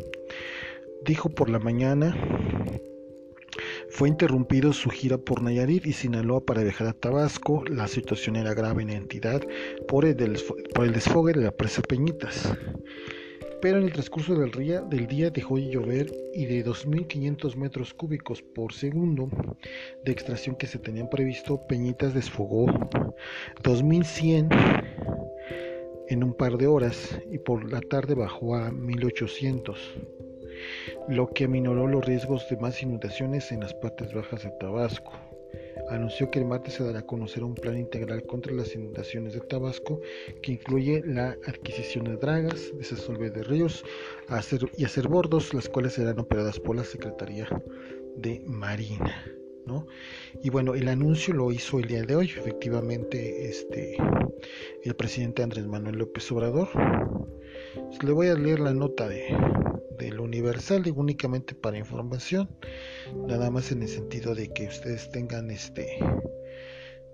Dijo 1.07 1.31
por 1.31 1.49
la 1.49 1.59
mañana 1.59 2.15
fue 3.91 4.09
interrumpido 4.09 4.73
su 4.73 4.89
gira 4.91 5.19
por 5.19 5.43
Nayarit 5.43 5.85
y 5.87 5.93
Sinaloa 5.93 6.45
para 6.45 6.63
viajar 6.63 6.87
a 6.87 6.93
Tabasco. 6.93 7.65
La 7.69 7.89
situación 7.89 8.37
era 8.37 8.55
grave 8.55 8.83
en 8.83 8.89
la 8.89 8.95
entidad 8.95 9.43
por 9.89 10.05
el, 10.05 10.17
desfogue 10.17 11.33
de 11.33 11.43
la 11.43 11.51
presa 11.51 11.83
Peñitas. 11.83 12.57
Pero 13.61 13.79
en 13.79 13.85
el 13.85 13.93
transcurso 13.93 14.35
del 14.37 14.53
día, 14.53 14.81
del 14.81 15.07
día 15.07 15.31
dejó 15.31 15.57
de 15.57 15.69
llover 15.69 16.11
y 16.33 16.47
de 16.47 16.65
2.500 16.65 17.57
metros 17.57 17.93
cúbicos 17.93 18.41
por 18.41 18.73
segundo 18.73 19.29
de 20.05 20.13
extracción 20.13 20.57
que 20.57 20.67
se 20.67 20.79
tenían 20.79 21.11
previsto, 21.11 21.67
Peñitas 21.67 22.15
desfogó 22.15 22.67
2.100 23.63 24.49
en 26.09 26.25
un 26.25 26.33
par 26.35 26.57
de 26.57 26.67
horas 26.69 27.21
y 27.31 27.39
por 27.39 27.71
la 27.71 27.81
tarde 27.81 28.15
bajó 28.15 28.57
a 28.57 28.71
1.800 28.71 30.30
lo 31.09 31.29
que 31.29 31.45
aminoró 31.45 31.87
los 31.87 32.05
riesgos 32.05 32.49
de 32.49 32.57
más 32.57 32.83
inundaciones 32.83 33.53
en 33.53 33.61
las 33.61 33.75
partes 33.75 34.13
bajas 34.13 34.45
de 34.45 34.51
Tabasco. 34.61 35.13
Anunció 35.89 36.31
que 36.31 36.39
el 36.39 36.45
martes 36.45 36.75
se 36.75 36.85
dará 36.85 37.01
a 37.01 37.07
conocer 37.07 37.43
un 37.43 37.55
plan 37.55 37.77
integral 37.77 38.23
contra 38.25 38.53
las 38.53 38.75
inundaciones 38.75 39.35
de 39.35 39.41
Tabasco 39.41 40.01
que 40.43 40.53
incluye 40.53 41.03
la 41.05 41.37
adquisición 41.47 42.05
de 42.05 42.17
dragas, 42.17 42.73
desasolve 42.79 43.31
de 43.31 43.43
ríos 43.43 43.85
y 44.77 44.85
hacer 44.85 45.09
bordos, 45.09 45.53
las 45.53 45.69
cuales 45.69 45.95
serán 45.95 46.21
operadas 46.21 46.61
por 46.61 46.77
la 46.77 46.85
Secretaría 46.85 47.49
de 48.17 48.43
Marina. 48.47 49.25
Y 50.43 50.51
bueno, 50.51 50.75
el 50.75 50.89
anuncio 50.89 51.35
lo 51.35 51.53
hizo 51.53 51.79
el 51.79 51.87
día 51.87 52.03
de 52.03 52.17
hoy, 52.17 52.27
efectivamente, 52.27 53.49
este, 53.49 53.97
el 54.83 54.95
presidente 54.95 55.43
Andrés 55.43 55.67
Manuel 55.67 55.97
López 55.97 56.31
Obrador. 56.33 56.69
le 58.03 58.13
voy 58.13 58.29
a 58.29 58.35
leer 58.35 58.61
la 58.61 58.73
nota 58.73 59.09
de, 59.09 59.27
del 60.01 60.19
Universal, 60.19 60.87
y 60.87 60.91
únicamente 60.91 61.55
para 61.55 61.79
información, 61.79 62.49
nada 63.29 63.51
más 63.51 63.71
en 63.71 63.83
el 63.83 63.89
sentido 63.89 64.35
de 64.35 64.49
que 64.53 64.67
ustedes 64.67 65.11
tengan 65.11 65.51
este, 65.51 65.99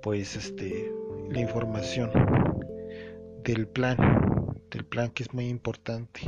pues 0.02 0.36
este, 0.36 0.92
la 1.30 1.40
información 1.40 2.10
del 3.42 3.66
plan, 3.66 3.96
del 4.70 4.84
plan 4.84 5.10
que 5.10 5.24
es 5.24 5.34
muy 5.34 5.48
importante. 5.48 6.20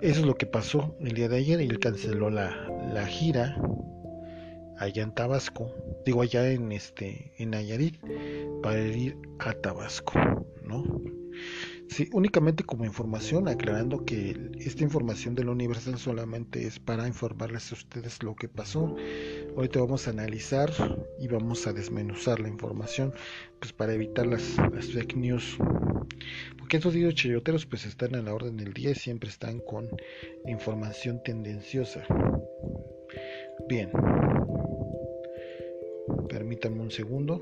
Eso 0.00 0.20
es 0.20 0.26
lo 0.26 0.34
que 0.34 0.46
pasó 0.46 0.96
el 1.00 1.12
día 1.12 1.28
de 1.28 1.38
ayer 1.38 1.60
y 1.60 1.64
él 1.64 1.78
canceló 1.78 2.28
la, 2.28 2.50
la 2.92 3.06
gira 3.06 3.56
allá 4.78 5.02
en 5.02 5.14
Tabasco, 5.14 5.72
digo 6.04 6.20
allá 6.22 6.50
en 6.50 6.70
este 6.72 7.32
en 7.38 7.50
Nayarit 7.50 7.98
para 8.62 8.78
ir 8.78 9.16
a 9.38 9.52
Tabasco, 9.52 10.12
¿no? 10.62 10.84
Sí, 11.88 12.08
únicamente 12.12 12.64
como 12.64 12.84
información, 12.84 13.48
aclarando 13.48 14.04
que 14.04 14.50
esta 14.58 14.82
información 14.82 15.34
de 15.34 15.44
la 15.44 15.52
Universal 15.52 15.98
solamente 15.98 16.66
es 16.66 16.78
para 16.78 17.06
informarles 17.06 17.70
a 17.70 17.74
ustedes 17.74 18.22
lo 18.22 18.34
que 18.34 18.48
pasó. 18.48 18.96
Ahorita 19.56 19.80
vamos 19.80 20.06
a 20.06 20.10
analizar 20.10 20.70
y 21.18 21.28
vamos 21.28 21.66
a 21.66 21.72
desmenuzar 21.72 22.40
la 22.40 22.48
información, 22.48 23.14
pues 23.60 23.72
para 23.72 23.94
evitar 23.94 24.26
las, 24.26 24.42
fake 24.92 25.16
news. 25.16 25.56
Porque 26.58 26.78
estos 26.78 26.94
videos 26.94 27.14
chayoteros 27.14 27.66
pues 27.66 27.86
están 27.86 28.14
a 28.16 28.22
la 28.22 28.34
orden 28.34 28.56
del 28.56 28.72
día 28.72 28.90
y 28.90 28.94
siempre 28.94 29.30
están 29.30 29.60
con 29.60 29.88
información 30.46 31.22
tendenciosa. 31.24 32.04
Bien. 33.68 33.90
Permítanme 36.28 36.82
un 36.82 36.90
segundo. 36.90 37.40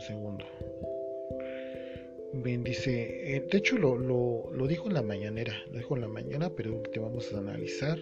Un 0.00 0.06
segundo. 0.06 0.44
Bien, 2.32 2.64
dice, 2.64 3.36
eh, 3.36 3.40
de 3.50 3.58
hecho 3.58 3.76
lo, 3.76 3.98
lo, 3.98 4.50
lo, 4.52 4.66
dijo 4.66 4.88
en 4.88 4.94
la 4.94 5.02
mañanera, 5.02 5.52
lo 5.70 5.78
dijo 5.78 5.94
en 5.94 6.02
la 6.02 6.08
mañana, 6.08 6.50
pero 6.50 6.80
te 6.92 7.00
vamos 7.00 7.32
a 7.34 7.38
analizar 7.38 7.98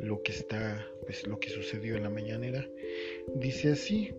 lo 0.00 0.22
que 0.22 0.32
está, 0.32 0.86
pues 1.06 1.26
lo 1.26 1.38
que 1.38 1.50
sucedió 1.50 1.96
en 1.96 2.02
la 2.04 2.10
mañanera. 2.10 2.68
Dice 3.36 3.72
así, 3.72 4.14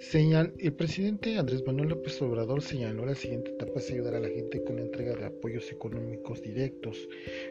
Señal, 0.00 0.54
el 0.58 0.72
presidente 0.72 1.38
Andrés 1.38 1.62
Manuel 1.66 1.90
López 1.90 2.20
Obrador 2.22 2.62
señaló 2.62 3.04
la 3.04 3.14
siguiente 3.14 3.50
etapa 3.50 3.80
es 3.80 3.90
ayudar 3.90 4.14
a 4.14 4.20
la 4.20 4.28
gente 4.28 4.64
con 4.64 4.76
la 4.76 4.82
entrega 4.82 5.14
de 5.14 5.26
apoyos 5.26 5.70
económicos 5.70 6.40
directos. 6.40 7.06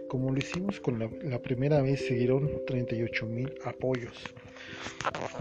Como 0.08 0.32
lo 0.32 0.40
hicimos 0.40 0.80
con 0.80 0.98
la, 0.98 1.12
la 1.22 1.40
primera 1.40 1.80
vez, 1.84 2.08
se 2.08 2.16
dieron 2.16 2.50
38 2.66 3.28
mil 3.28 3.54
apoyos. 3.66 4.18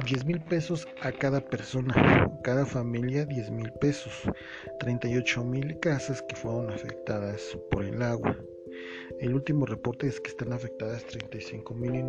10 0.05 0.27
mil 0.27 0.41
pesos 0.43 0.87
a 1.01 1.11
cada 1.11 1.41
persona, 1.41 2.31
cada 2.45 2.67
familia 2.67 3.25
10 3.25 3.53
mil 3.53 3.73
pesos, 3.81 4.13
38 4.79 5.45
mil 5.45 5.81
casas 5.81 6.21
que 6.21 6.37
fueron 6.37 6.71
afectadas 6.71 7.57
por 7.71 7.87
el 7.87 8.03
agua. 8.03 8.37
El 9.19 9.35
último 9.35 9.65
reporte 9.65 10.09
es 10.09 10.21
que 10.21 10.29
están 10.29 10.53
afectadas 10.53 11.07
35 11.07 11.75
mil 11.75 12.05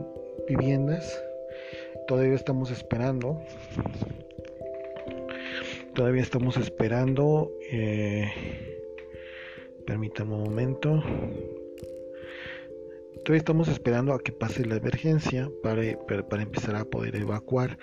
viviendas. 0.45 1.23
Todavía 2.05 2.35
estamos 2.35 2.69
esperando. 2.69 3.41
Todavía 5.93 6.21
estamos 6.21 6.57
esperando. 6.57 7.51
Eh, 7.71 8.31
permítame 9.85 10.35
un 10.35 10.43
momento. 10.43 11.03
Todavía 13.25 13.39
estamos 13.39 13.67
esperando 13.67 14.13
a 14.13 14.19
que 14.19 14.31
pase 14.31 14.65
la 14.65 14.77
emergencia 14.77 15.49
para, 15.61 15.81
para 16.29 16.43
empezar 16.43 16.75
a 16.75 16.85
poder 16.85 17.15
evacuar 17.15 17.77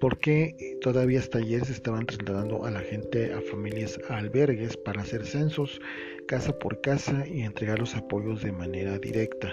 porque 0.00 0.78
todavía 0.82 1.20
hasta 1.20 1.38
ayer 1.38 1.64
se 1.64 1.72
estaban 1.72 2.06
trasladando 2.06 2.64
a 2.64 2.70
la 2.70 2.80
gente 2.80 3.32
a 3.32 3.40
familias 3.40 3.98
a 4.08 4.18
albergues 4.18 4.76
para 4.76 5.02
hacer 5.02 5.24
censos 5.24 5.80
casa 6.26 6.58
por 6.58 6.80
casa 6.80 7.26
y 7.26 7.42
entregar 7.42 7.78
los 7.78 7.94
apoyos 7.94 8.42
de 8.42 8.52
manera 8.52 8.98
directa. 8.98 9.52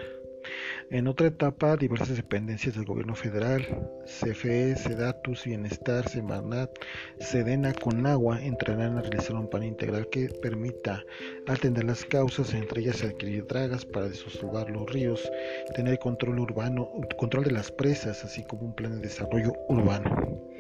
En 0.89 1.07
otra 1.07 1.27
etapa, 1.27 1.77
diversas 1.77 2.17
dependencias 2.17 2.75
del 2.75 2.85
gobierno 2.85 3.15
federal, 3.15 3.65
CFE, 4.05 4.75
Sedatus, 4.75 5.45
Bienestar, 5.45 6.07
Semarnat, 6.07 6.69
Sedena, 7.19 7.73
con 7.73 8.05
agua 8.05 8.41
entrarán 8.43 8.97
a 8.97 9.01
realizar 9.01 9.35
un 9.35 9.49
plan 9.49 9.63
integral 9.63 10.07
que 10.09 10.29
permita 10.41 11.03
atender 11.47 11.85
las 11.85 12.05
causas, 12.05 12.53
entre 12.53 12.81
ellas 12.81 13.03
adquirir 13.03 13.47
dragas 13.47 13.85
para 13.85 14.09
desosolvar 14.09 14.69
los 14.69 14.91
ríos, 14.91 15.31
tener 15.75 15.97
control 15.99 16.39
urbano, 16.39 16.89
control 17.17 17.45
de 17.45 17.51
las 17.51 17.71
presas, 17.71 18.23
así 18.23 18.43
como 18.43 18.63
un 18.63 18.75
plan 18.75 18.95
de 18.95 19.07
desarrollo 19.07 19.53
urbano. 19.69 20.52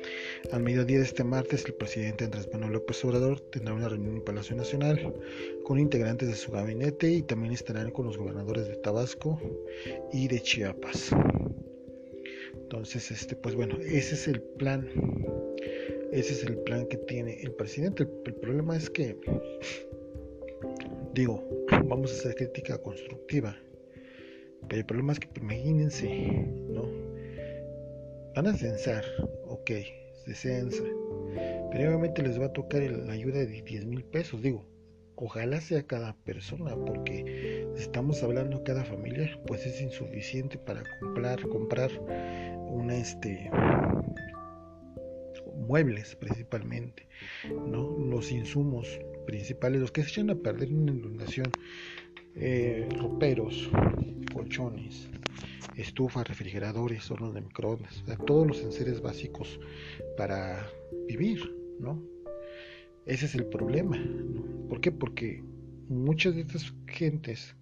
Al 0.51 0.61
mediodía 0.61 0.97
de 0.97 1.05
este 1.05 1.23
martes, 1.23 1.65
el 1.65 1.73
presidente 1.73 2.25
Andrés 2.25 2.49
Manuel 2.51 2.73
López 2.73 3.03
Obrador 3.05 3.39
tendrá 3.39 3.73
una 3.73 3.89
reunión 3.89 4.17
en 4.17 4.23
Palacio 4.23 4.55
Nacional 4.55 5.13
con 5.63 5.79
integrantes 5.79 6.27
de 6.27 6.35
su 6.35 6.51
gabinete 6.51 7.09
y 7.09 7.21
también 7.23 7.53
estarán 7.53 7.91
con 7.91 8.05
los 8.05 8.17
gobernadores 8.17 8.67
de 8.67 8.75
Tabasco 8.75 9.39
y 10.11 10.27
de 10.27 10.41
Chiapas. 10.41 11.11
Entonces, 12.53 13.09
este, 13.11 13.35
pues 13.35 13.55
bueno, 13.55 13.77
ese 13.81 14.15
es 14.15 14.27
el 14.27 14.41
plan. 14.41 14.87
Ese 16.11 16.33
es 16.33 16.43
el 16.43 16.57
plan 16.59 16.85
que 16.87 16.97
tiene 16.97 17.41
el 17.41 17.53
presidente. 17.53 18.03
El, 18.25 18.35
problema 18.35 18.75
es 18.75 18.89
que, 18.89 19.17
digo, 21.13 21.43
vamos 21.85 22.11
a 22.11 22.13
hacer 22.15 22.35
crítica 22.35 22.77
constructiva. 22.77 23.57
Pero 24.67 24.79
el 24.79 24.85
problema 24.85 25.13
es 25.13 25.19
que, 25.19 25.29
imagínense, 25.39 26.07
¿no? 26.69 26.85
Van 28.35 28.47
a 28.47 28.53
censar, 28.57 29.03
ok, 29.47 29.71
se 30.25 30.35
censa. 30.35 30.83
Pero 31.71 31.99
les 32.01 32.39
va 32.39 32.45
a 32.45 32.53
tocar 32.53 32.81
la 32.81 33.13
ayuda 33.13 33.39
de 33.39 33.61
10 33.61 33.85
mil 33.85 34.03
pesos, 34.03 34.41
digo. 34.41 34.65
Ojalá 35.15 35.61
sea 35.61 35.83
cada 35.83 36.15
persona, 36.23 36.75
porque 36.75 37.65
estamos 37.77 38.23
hablando 38.23 38.63
cada 38.63 38.83
familia, 38.83 39.39
pues 39.45 39.65
es 39.65 39.79
insuficiente 39.81 40.57
para 40.57 40.83
comprar, 40.99 41.41
comprar 41.47 41.91
una 42.67 42.97
este 42.97 43.49
muebles 45.67 46.15
principalmente, 46.15 47.07
¿no? 47.67 47.97
Los 47.97 48.31
insumos 48.31 48.99
principales, 49.25 49.81
los 49.81 49.91
que 49.91 50.03
se 50.03 50.09
echan 50.09 50.29
a 50.29 50.35
perder 50.35 50.69
en 50.69 50.81
una 50.81 50.91
inundación, 50.91 51.47
eh, 52.35 52.87
roperos, 52.97 53.69
colchones, 54.33 55.09
estufas, 55.77 56.27
refrigeradores, 56.27 57.09
hornos 57.11 57.33
de 57.33 57.41
microondas, 57.41 58.03
todos 58.25 58.47
los 58.47 58.61
enseres 58.61 59.01
básicos 59.01 59.59
para 60.17 60.67
vivir, 61.07 61.39
¿no? 61.79 62.01
Ese 63.05 63.25
es 63.25 63.35
el 63.35 63.45
problema, 63.45 63.97
¿no? 63.97 64.67
¿Por 64.69 64.81
qué? 64.81 64.91
Porque 64.91 65.43
muchas 65.89 66.35
de 66.35 66.41
estas 66.41 66.73
gentes 66.87 67.55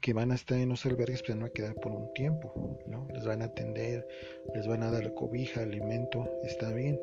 que 0.00 0.12
van 0.12 0.30
a 0.30 0.34
estar 0.34 0.58
en 0.58 0.68
los 0.68 0.84
albergues 0.86 1.22
pues 1.22 1.36
van 1.36 1.46
a 1.48 1.50
quedar 1.50 1.74
por 1.76 1.92
un 1.92 2.12
tiempo, 2.12 2.78
¿no? 2.86 3.08
Les 3.14 3.24
van 3.24 3.42
a 3.42 3.46
atender, 3.46 4.06
les 4.54 4.66
van 4.66 4.82
a 4.82 4.90
dar 4.90 5.14
cobija, 5.14 5.62
alimento, 5.62 6.28
está 6.44 6.72
bien, 6.72 7.00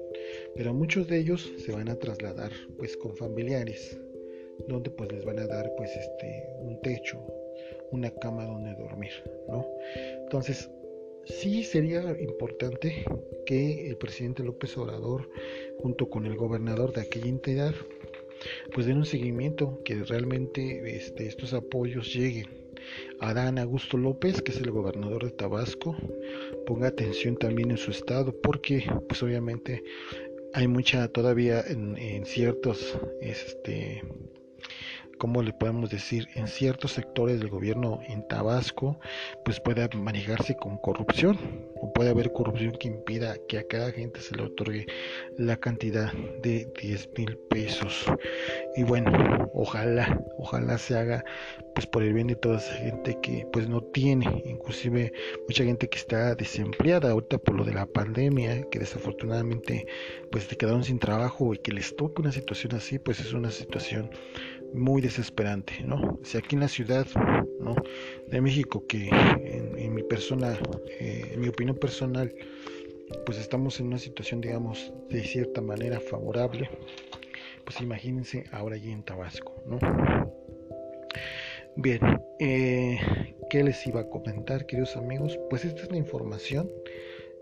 pero 0.55 0.73
muchos 0.73 1.07
de 1.07 1.17
ellos 1.17 1.51
se 1.57 1.71
van 1.71 1.89
a 1.89 1.95
trasladar 1.95 2.51
pues 2.77 2.95
con 2.97 3.15
familiares, 3.15 3.99
donde 4.67 4.89
pues 4.91 5.11
les 5.11 5.25
van 5.25 5.39
a 5.39 5.47
dar 5.47 5.71
pues 5.75 5.95
este 5.95 6.47
un 6.59 6.79
techo, 6.81 7.21
una 7.91 8.11
cama 8.11 8.45
donde 8.45 8.75
dormir, 8.75 9.11
¿no? 9.47 9.65
Entonces, 10.23 10.69
sí 11.25 11.63
sería 11.63 12.01
importante 12.19 13.05
que 13.45 13.89
el 13.89 13.97
presidente 13.97 14.43
López 14.43 14.77
Obrador, 14.77 15.29
junto 15.79 16.09
con 16.09 16.25
el 16.25 16.35
gobernador 16.35 16.93
de 16.93 17.01
aquella 17.01 17.27
entidad, 17.27 17.73
pues 18.73 18.85
den 18.85 18.97
un 18.97 19.05
seguimiento, 19.05 19.81
que 19.83 19.95
realmente 20.03 20.95
este, 20.95 21.27
estos 21.27 21.53
apoyos 21.53 22.13
lleguen. 22.13 22.47
Adán 23.19 23.59
Augusto 23.59 23.97
López, 23.97 24.41
que 24.41 24.51
es 24.51 24.57
el 24.59 24.71
gobernador 24.71 25.25
de 25.25 25.31
Tabasco, 25.31 25.95
ponga 26.65 26.87
atención 26.87 27.37
también 27.37 27.71
en 27.71 27.77
su 27.77 27.91
estado, 27.91 28.33
porque 28.41 28.83
pues 29.07 29.21
obviamente 29.21 29.83
hay 30.53 30.67
mucha 30.67 31.07
todavía 31.07 31.61
en, 31.61 31.97
en 31.97 32.25
ciertos 32.25 32.97
este 33.21 34.01
¿cómo 35.21 35.43
le 35.43 35.53
podemos 35.53 35.91
decir? 35.91 36.29
En 36.33 36.47
ciertos 36.47 36.93
sectores 36.93 37.39
del 37.39 37.49
gobierno 37.49 37.99
en 38.07 38.27
Tabasco, 38.27 38.99
pues 39.45 39.59
puede 39.59 39.87
manejarse 39.95 40.55
con 40.55 40.79
corrupción 40.79 41.37
o 41.79 41.93
puede 41.93 42.09
haber 42.09 42.33
corrupción 42.33 42.71
que 42.71 42.87
impida 42.87 43.35
que 43.47 43.59
a 43.59 43.67
cada 43.67 43.91
gente 43.91 44.19
se 44.19 44.35
le 44.35 44.45
otorgue 44.45 44.87
la 45.37 45.57
cantidad 45.57 46.11
de 46.41 46.73
10 46.81 47.09
mil 47.15 47.37
pesos. 47.51 48.11
Y 48.75 48.81
bueno, 48.81 49.11
ojalá, 49.53 50.19
ojalá 50.39 50.79
se 50.79 50.97
haga 50.97 51.23
pues 51.75 51.85
por 51.85 52.01
el 52.01 52.13
bien 52.13 52.27
de 52.27 52.35
toda 52.35 52.57
esa 52.57 52.73
gente 52.73 53.17
que 53.21 53.45
pues 53.53 53.69
no 53.69 53.81
tiene, 53.81 54.41
inclusive 54.45 55.13
mucha 55.47 55.63
gente 55.63 55.87
que 55.87 55.99
está 55.99 56.33
desempleada 56.33 57.11
ahorita 57.11 57.37
por 57.37 57.55
lo 57.55 57.63
de 57.63 57.73
la 57.73 57.85
pandemia, 57.85 58.67
que 58.71 58.79
desafortunadamente 58.79 59.85
pues 60.31 60.45
se 60.45 60.57
quedaron 60.57 60.83
sin 60.83 60.97
trabajo 60.97 61.53
y 61.53 61.59
que 61.59 61.71
les 61.71 61.95
toque 61.95 62.23
una 62.23 62.31
situación 62.31 62.73
así, 62.75 62.97
pues 62.97 63.19
es 63.19 63.33
una 63.33 63.51
situación 63.51 64.09
muy 64.73 65.01
desesperante, 65.01 65.73
¿no? 65.83 66.19
Si 66.23 66.37
aquí 66.37 66.55
en 66.55 66.61
la 66.61 66.67
ciudad, 66.67 67.05
¿no? 67.59 67.75
De 68.27 68.41
México, 68.41 68.85
que 68.87 69.09
en, 69.09 69.93
mi 69.93 70.03
persona, 70.03 70.57
eh, 70.99 71.31
en 71.33 71.41
mi 71.41 71.47
opinión 71.47 71.77
personal, 71.77 72.33
pues 73.25 73.37
estamos 73.37 73.79
en 73.79 73.87
una 73.87 73.97
situación, 73.97 74.41
digamos, 74.41 74.93
de 75.09 75.23
cierta 75.23 75.61
manera 75.61 75.99
favorable, 75.99 76.69
pues 77.65 77.81
imagínense 77.81 78.45
ahora 78.51 78.75
allí 78.75 78.91
en 78.91 79.03
Tabasco, 79.03 79.53
¿no? 79.65 79.79
Bien, 81.75 82.01
eh, 82.39 82.99
¿qué 83.49 83.63
les 83.63 83.85
iba 83.87 84.01
a 84.01 84.09
comentar, 84.09 84.65
queridos 84.65 84.97
amigos? 84.97 85.39
Pues 85.49 85.65
esta 85.65 85.83
es 85.83 85.91
la 85.91 85.97
información 85.97 86.69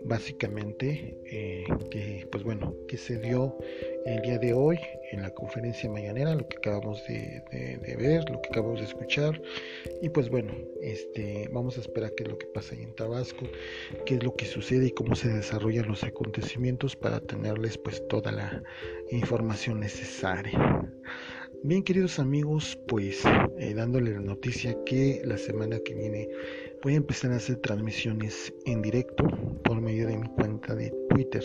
básicamente 0.02 1.18
eh, 1.26 1.64
que 1.90 2.26
pues 2.30 2.42
bueno 2.42 2.74
que 2.88 2.96
se 2.96 3.18
dio 3.18 3.56
el 4.06 4.22
día 4.22 4.38
de 4.38 4.54
hoy 4.54 4.78
en 5.12 5.22
la 5.22 5.30
conferencia 5.30 5.90
mañanera 5.90 6.34
lo 6.34 6.48
que 6.48 6.56
acabamos 6.56 7.06
de, 7.06 7.42
ver 7.98 8.28
lo 8.30 8.40
que 8.40 8.48
acabamos 8.48 8.80
de 8.80 8.86
escuchar. 8.86 9.40
Y 10.00 10.08
pues 10.08 10.30
bueno 10.30 10.54
este 10.80 11.48
vamos 11.52 11.76
a 11.76 11.80
esperar 11.80 12.12
qué 12.16 12.24
es 12.24 12.30
lo 12.30 12.38
que 12.38 12.46
pasa 12.46 12.74
ahí 12.74 12.82
en 12.82 12.94
Tabasco 12.94 13.46
qué 14.06 14.14
es 14.14 14.22
lo 14.24 14.34
que 14.34 14.46
sucede 14.46 14.86
y 14.86 14.90
cómo 14.90 15.14
se 15.14 15.28
desarrollan 15.28 15.88
los 15.88 16.02
acontecimientos 16.02 16.96
para 16.96 17.20
tenerles 17.20 17.76
pues 17.78 18.06
toda 18.08 18.32
la 18.32 18.62
información 19.10 19.80
necesaria 19.80 20.90
Bien, 21.62 21.82
queridos 21.82 22.18
amigos, 22.18 22.78
pues 22.88 23.22
eh, 23.58 23.74
dándole 23.74 24.12
la 24.12 24.20
noticia 24.20 24.74
que 24.86 25.20
la 25.26 25.36
semana 25.36 25.78
que 25.84 25.92
viene 25.92 26.26
voy 26.82 26.94
a 26.94 26.96
empezar 26.96 27.32
a 27.32 27.36
hacer 27.36 27.56
transmisiones 27.56 28.54
en 28.64 28.80
directo 28.80 29.24
por 29.62 29.78
medio 29.82 30.06
de 30.06 30.16
mi 30.16 30.26
cuenta 30.28 30.74
de 30.74 30.90
Twitter. 31.10 31.44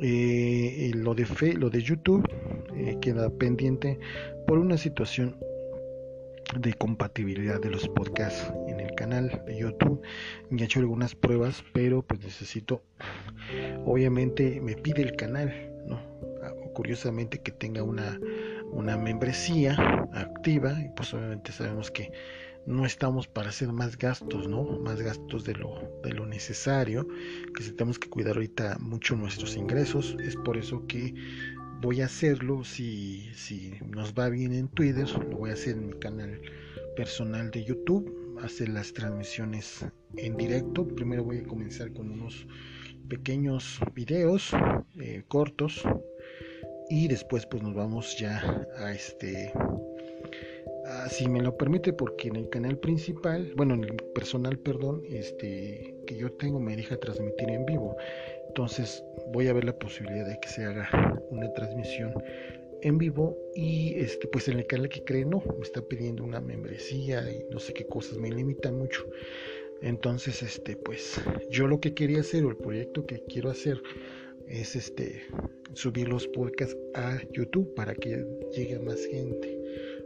Eh, 0.00 0.92
lo, 0.94 1.14
de 1.14 1.26
fe, 1.26 1.52
lo 1.52 1.68
de 1.68 1.82
YouTube 1.82 2.26
eh, 2.74 2.96
queda 3.02 3.28
pendiente 3.28 3.98
por 4.46 4.58
una 4.58 4.78
situación 4.78 5.36
de 6.58 6.72
compatibilidad 6.72 7.60
de 7.60 7.70
los 7.70 7.86
podcasts 7.90 8.50
en 8.66 8.80
el 8.80 8.94
canal 8.94 9.42
de 9.46 9.58
YouTube. 9.58 10.00
Ya 10.50 10.62
he 10.62 10.64
hecho 10.64 10.80
algunas 10.80 11.14
pruebas, 11.14 11.62
pero 11.74 12.00
pues 12.00 12.20
necesito, 12.22 12.82
obviamente 13.84 14.58
me 14.62 14.74
pide 14.74 15.02
el 15.02 15.16
canal, 15.16 15.52
¿no? 15.86 16.00
Ah, 16.42 16.54
curiosamente 16.72 17.40
que 17.40 17.52
tenga 17.52 17.82
una 17.82 18.18
una 18.76 18.96
membresía 18.98 19.74
activa 20.12 20.78
y 20.80 20.90
pues 20.94 21.12
obviamente 21.14 21.50
sabemos 21.50 21.90
que 21.90 22.12
no 22.66 22.84
estamos 22.84 23.26
para 23.26 23.48
hacer 23.48 23.72
más 23.72 23.96
gastos, 23.96 24.48
¿no? 24.48 24.64
Más 24.80 25.00
gastos 25.00 25.44
de 25.44 25.54
lo, 25.54 26.00
de 26.02 26.12
lo 26.12 26.26
necesario, 26.26 27.06
que 27.54 27.62
si 27.62 27.72
tenemos 27.72 27.98
que 27.98 28.10
cuidar 28.10 28.34
ahorita 28.34 28.76
mucho 28.80 29.16
nuestros 29.16 29.56
ingresos. 29.56 30.16
Es 30.20 30.36
por 30.36 30.56
eso 30.56 30.86
que 30.86 31.14
voy 31.80 32.02
a 32.02 32.06
hacerlo, 32.06 32.64
si, 32.64 33.30
si 33.34 33.72
nos 33.88 34.12
va 34.12 34.28
bien 34.28 34.52
en 34.52 34.68
Twitter, 34.68 35.08
lo 35.10 35.38
voy 35.38 35.50
a 35.50 35.54
hacer 35.54 35.74
en 35.74 35.86
mi 35.86 35.94
canal 35.94 36.40
personal 36.96 37.50
de 37.52 37.64
YouTube, 37.64 38.38
hacer 38.42 38.68
las 38.68 38.92
transmisiones 38.92 39.86
en 40.16 40.36
directo. 40.36 40.86
Primero 40.86 41.24
voy 41.24 41.38
a 41.38 41.44
comenzar 41.44 41.92
con 41.92 42.10
unos 42.10 42.46
pequeños 43.08 43.78
videos 43.94 44.50
eh, 44.98 45.22
cortos 45.28 45.82
y 46.88 47.08
después 47.08 47.46
pues 47.46 47.62
nos 47.62 47.74
vamos 47.74 48.16
ya 48.18 48.66
a 48.78 48.92
este 48.92 49.52
si 51.10 51.28
me 51.28 51.40
lo 51.40 51.56
permite 51.56 51.92
porque 51.92 52.28
en 52.28 52.36
el 52.36 52.48
canal 52.48 52.78
principal 52.78 53.52
bueno 53.56 53.74
en 53.74 53.84
el 53.84 53.96
personal 54.14 54.58
perdón 54.58 55.02
este 55.08 55.96
que 56.06 56.16
yo 56.16 56.32
tengo 56.32 56.60
me 56.60 56.76
deja 56.76 56.96
transmitir 56.96 57.50
en 57.50 57.66
vivo. 57.66 57.96
Entonces 58.48 59.04
voy 59.32 59.48
a 59.48 59.52
ver 59.52 59.64
la 59.64 59.78
posibilidad 59.78 60.26
de 60.26 60.38
que 60.40 60.48
se 60.48 60.64
haga 60.64 60.88
una 61.30 61.52
transmisión 61.52 62.14
en 62.82 62.98
vivo 62.98 63.36
y 63.54 63.94
este 63.98 64.28
pues 64.28 64.48
en 64.48 64.58
el 64.58 64.66
canal 64.66 64.88
que 64.88 65.02
cree 65.04 65.24
no 65.24 65.42
me 65.58 65.62
está 65.62 65.82
pidiendo 65.82 66.24
una 66.24 66.40
membresía 66.40 67.30
y 67.30 67.44
no 67.50 67.58
sé 67.58 67.74
qué 67.74 67.86
cosas 67.86 68.18
me 68.18 68.30
limitan 68.30 68.78
mucho. 68.78 69.04
Entonces 69.82 70.42
este 70.42 70.76
pues 70.76 71.20
yo 71.50 71.66
lo 71.66 71.80
que 71.80 71.94
quería 71.94 72.20
hacer 72.20 72.44
o 72.44 72.50
el 72.50 72.56
proyecto 72.56 73.04
que 73.04 73.22
quiero 73.24 73.50
hacer 73.50 73.82
es 74.48 74.76
este 74.76 75.22
subir 75.74 76.08
los 76.08 76.26
podcasts 76.28 76.76
a 76.94 77.18
YouTube 77.32 77.74
para 77.74 77.94
que 77.94 78.24
llegue 78.54 78.78
más 78.78 79.04
gente. 79.06 79.58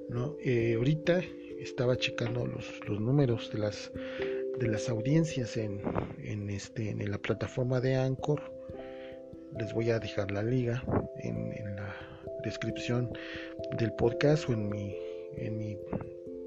¿no? 0.08 0.36
Eh, 0.42 0.74
ahorita 0.76 1.22
estaba 1.58 1.96
checando 1.96 2.46
los, 2.46 2.66
los, 2.88 3.00
números 3.00 3.50
de 3.52 3.58
las 3.58 3.92
de 4.58 4.68
las 4.68 4.88
audiencias 4.88 5.56
en, 5.56 5.80
en, 6.18 6.50
este 6.50 6.90
en 6.90 7.10
la 7.10 7.18
plataforma 7.18 7.80
de 7.80 7.96
Anchor. 7.96 8.40
Les 9.58 9.72
voy 9.72 9.90
a 9.90 9.98
dejar 9.98 10.30
la 10.30 10.42
liga 10.42 10.82
en, 11.18 11.52
en 11.52 11.76
la 11.76 11.94
descripción 12.44 13.12
del 13.78 13.92
podcast 13.92 14.48
o 14.48 14.52
en 14.52 14.68
mi 14.68 14.96
en 15.36 15.58
mi 15.58 15.78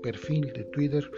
perfil 0.04 0.54
de 0.54 0.66
Twitter, 0.66 1.10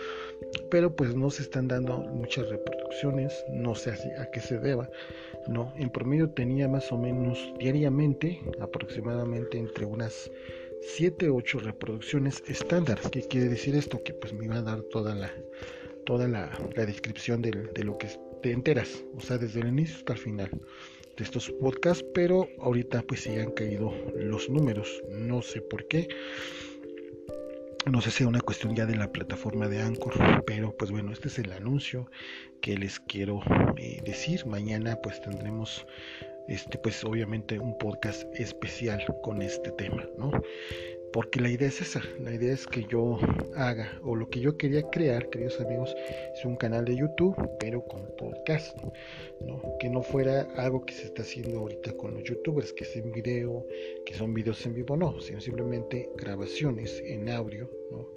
pero 0.70 0.96
pues 0.96 1.14
no 1.16 1.30
se 1.30 1.42
están 1.42 1.68
dando 1.68 1.98
muchas 1.98 2.48
reproducciones, 2.50 3.34
no 3.50 3.76
sé 3.76 3.92
a 4.18 4.32
qué 4.32 4.40
se 4.40 4.60
deba, 4.60 4.90
¿no? 5.50 5.74
En 5.76 5.90
promedio 5.90 6.30
tenía 6.30 6.70
más 6.70 6.90
o 6.92 6.98
menos 6.98 7.38
diariamente, 7.60 8.40
aproximadamente 8.62 9.58
entre 9.58 9.86
unas 9.86 10.32
7 10.82 11.30
o 11.30 11.36
8 11.36 11.60
reproducciones 11.60 12.44
estándar. 12.48 13.00
¿Qué 13.12 13.22
quiere 13.24 13.50
decir 13.50 13.76
esto? 13.76 14.02
Que 14.04 14.14
pues 14.14 14.32
me 14.32 14.46
iba 14.46 14.58
a 14.58 14.62
dar 14.62 14.82
toda 14.84 15.16
la, 15.16 15.32
toda 16.06 16.28
la, 16.28 16.58
descripción 16.76 17.42
de, 17.42 17.52
de 17.52 17.84
lo 17.84 17.98
que 17.98 18.08
te 18.42 18.52
enteras, 18.52 19.04
o 19.18 19.20
sea, 19.20 19.38
desde 19.38 19.62
el 19.62 19.68
inicio 19.70 19.98
hasta 19.98 20.14
el 20.14 20.20
final 20.20 20.52
de 21.18 21.24
estos 21.24 21.50
podcasts, 21.50 22.06
pero 22.14 22.48
ahorita 22.60 23.02
pues 23.04 23.22
sí 23.22 23.32
han 23.38 23.52
caído 23.52 23.94
los 24.16 24.50
números, 24.50 25.02
no 25.10 25.42
sé 25.42 25.62
por 25.62 25.88
qué 25.88 26.08
no 27.92 28.02
sé 28.02 28.12
si 28.12 28.24
es 28.24 28.28
una 28.28 28.42
cuestión 28.42 28.76
ya 28.76 28.86
de 28.86 28.96
la 28.96 29.12
plataforma 29.12 29.68
de 29.68 29.82
Anchor, 29.82 30.44
pero 30.46 30.76
pues 30.76 30.92
bueno, 30.92 31.12
este 31.12 31.28
es 31.28 31.38
el 31.40 31.52
anuncio 31.52 32.10
que 32.62 32.78
les 32.78 33.00
quiero 33.00 33.42
eh, 33.78 34.02
decir. 34.04 34.46
Mañana 34.46 34.98
pues 35.02 35.22
tendremos 35.22 35.86
este 36.48 36.78
pues 36.78 37.04
obviamente 37.04 37.60
un 37.60 37.78
podcast 37.78 38.24
especial 38.34 39.04
con 39.24 39.42
este 39.42 39.72
tema, 39.72 40.04
¿no? 40.18 40.32
Porque 41.16 41.40
la 41.40 41.50
idea 41.50 41.70
es 41.70 41.80
esa, 41.80 42.02
la 42.20 42.34
idea 42.34 42.52
es 42.52 42.68
que 42.68 42.84
yo 42.84 43.18
haga, 43.56 44.02
o 44.04 44.18
lo 44.18 44.30
que 44.30 44.42
yo 44.42 44.58
quería 44.58 44.82
crear, 44.90 45.30
queridos 45.30 45.62
amigos, 45.62 45.96
es 46.36 46.44
un 46.44 46.58
canal 46.58 46.84
de 46.84 46.98
YouTube, 46.98 47.38
pero 47.58 47.86
con 47.86 48.06
podcast, 48.18 48.78
¿no? 49.40 49.62
Que 49.80 49.90
no 49.90 50.04
fuera 50.04 50.42
algo 50.58 50.86
que 50.86 50.94
se 50.94 51.06
está 51.06 51.22
haciendo 51.22 51.60
ahorita 51.60 51.94
con 51.94 52.16
los 52.16 52.24
youtubers, 52.26 52.74
que 52.74 52.84
es 52.84 52.98
en 52.98 53.14
video, 53.14 53.66
que 54.06 54.14
son 54.14 54.34
videos 54.34 54.66
en 54.66 54.74
vivo, 54.74 54.98
no, 54.98 55.22
sino 55.22 55.40
simplemente 55.40 56.10
grabaciones 56.18 57.02
en 57.06 57.30
audio, 57.30 57.72
¿no? 57.92 58.10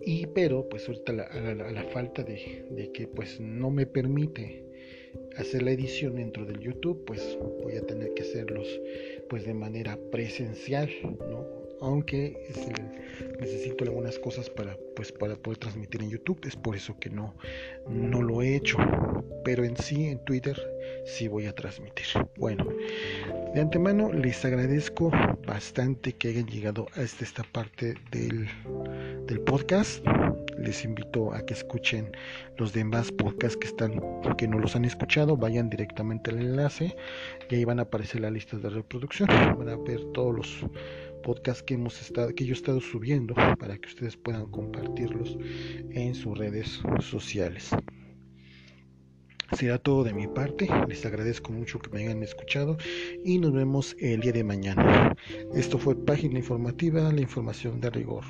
Y 0.00 0.28
pero, 0.28 0.66
pues 0.66 0.88
ahorita 0.88 1.12
a 1.12 1.72
la, 1.72 1.84
falta 1.92 2.22
de, 2.22 2.64
de 2.70 2.90
que 2.90 3.06
pues 3.06 3.38
no 3.38 3.70
me 3.70 3.84
permite 3.84 4.64
hacer 5.36 5.60
la 5.60 5.72
edición 5.72 6.16
dentro 6.16 6.46
del 6.46 6.58
YouTube, 6.58 7.04
pues 7.04 7.38
voy 7.62 7.76
a 7.76 7.82
tener 7.82 8.14
que 8.14 8.22
hacerlos 8.22 8.66
pues 9.28 9.44
de 9.44 9.52
manera 9.52 9.98
presencial, 10.10 10.88
¿no? 11.02 11.57
Aunque 11.80 12.36
necesito 13.40 13.84
algunas 13.84 14.18
cosas 14.18 14.50
para 14.50 14.76
pues 14.96 15.12
para 15.12 15.36
poder 15.36 15.58
transmitir 15.58 16.02
en 16.02 16.10
YouTube 16.10 16.40
es 16.44 16.56
por 16.56 16.74
eso 16.74 16.98
que 16.98 17.10
no 17.10 17.34
no 17.88 18.22
lo 18.22 18.42
he 18.42 18.56
hecho. 18.56 18.78
Pero 19.44 19.64
en 19.64 19.76
sí 19.76 20.06
en 20.06 20.18
Twitter 20.24 20.60
sí 21.04 21.28
voy 21.28 21.46
a 21.46 21.54
transmitir. 21.54 22.06
Bueno 22.36 22.66
de 23.54 23.62
antemano 23.62 24.12
les 24.12 24.44
agradezco 24.44 25.10
bastante 25.46 26.12
que 26.12 26.28
hayan 26.28 26.46
llegado 26.46 26.86
hasta 26.94 27.24
esta 27.24 27.42
parte 27.42 27.94
del, 28.10 28.46
del 29.26 29.40
podcast. 29.40 30.04
Les 30.58 30.84
invito 30.84 31.32
a 31.32 31.40
que 31.46 31.54
escuchen 31.54 32.12
los 32.58 32.72
demás 32.72 33.10
podcasts 33.10 33.56
que 33.56 33.68
están 33.68 34.00
que 34.36 34.46
no 34.46 34.58
los 34.58 34.76
han 34.76 34.84
escuchado. 34.84 35.36
Vayan 35.36 35.70
directamente 35.70 36.30
al 36.30 36.38
enlace 36.40 36.94
y 37.48 37.54
ahí 37.54 37.64
van 37.64 37.78
a 37.78 37.82
aparecer 37.82 38.20
las 38.20 38.32
listas 38.32 38.62
de 38.62 38.68
reproducción. 38.68 39.28
Van 39.28 39.68
a 39.68 39.76
ver 39.76 40.00
todos 40.12 40.34
los 40.34 40.66
podcast 41.22 41.60
que 41.62 41.74
hemos 41.74 42.00
estado, 42.00 42.34
que 42.34 42.44
yo 42.44 42.52
he 42.52 42.56
estado 42.56 42.80
subiendo 42.80 43.34
para 43.34 43.78
que 43.78 43.88
ustedes 43.88 44.16
puedan 44.16 44.46
compartirlos 44.50 45.38
en 45.90 46.14
sus 46.14 46.36
redes 46.36 46.80
sociales. 47.00 47.70
Será 49.56 49.78
todo 49.78 50.04
de 50.04 50.12
mi 50.12 50.26
parte. 50.26 50.68
Les 50.88 51.06
agradezco 51.06 51.52
mucho 51.52 51.78
que 51.78 51.90
me 51.90 52.04
hayan 52.04 52.22
escuchado 52.22 52.76
y 53.24 53.38
nos 53.38 53.52
vemos 53.52 53.96
el 53.98 54.20
día 54.20 54.32
de 54.32 54.44
mañana. 54.44 55.16
Esto 55.54 55.78
fue 55.78 55.96
Página 56.04 56.38
Informativa, 56.38 57.10
la 57.12 57.20
información 57.22 57.80
de 57.80 57.90
rigor. 57.90 58.24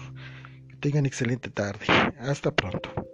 Que 0.69 0.77
tengan 0.77 1.07
excelente 1.07 1.51
tarde. 1.51 1.87
Hasta 2.21 2.55
pronto. 2.55 3.08